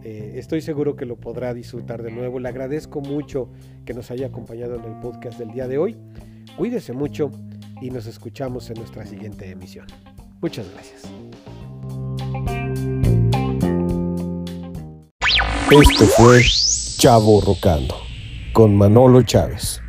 eh, 0.04 0.34
estoy 0.36 0.62
seguro 0.62 0.96
que 0.96 1.06
lo 1.06 1.16
podrá 1.16 1.54
disfrutar 1.54 2.04
de 2.04 2.12
nuevo. 2.12 2.40
Le 2.40 2.50
agradezco 2.50 3.00
mucho 3.00 3.50
que 3.86 3.94
nos 3.94 4.12
haya 4.12 4.28
acompañado 4.28 4.76
en 4.76 4.84
el 4.84 5.00
podcast 5.00 5.40
del 5.40 5.52
día 5.52 5.68
de 5.68 5.78
hoy. 5.78 5.98
Cuídese 6.58 6.92
mucho 6.92 7.32
y 7.82 7.90
nos 7.90 8.06
escuchamos 8.06 8.70
en 8.70 8.78
nuestra 8.78 9.06
siguiente 9.06 9.50
emisión. 9.50 9.88
Muchas 10.40 10.68
gracias. 10.72 11.02
Esto 15.72 16.06
fue 16.18 16.42
Chavo 16.98 17.42
Rocando 17.42 17.96
con 18.54 18.76
Manolo 18.76 19.24
Chávez. 19.24 19.82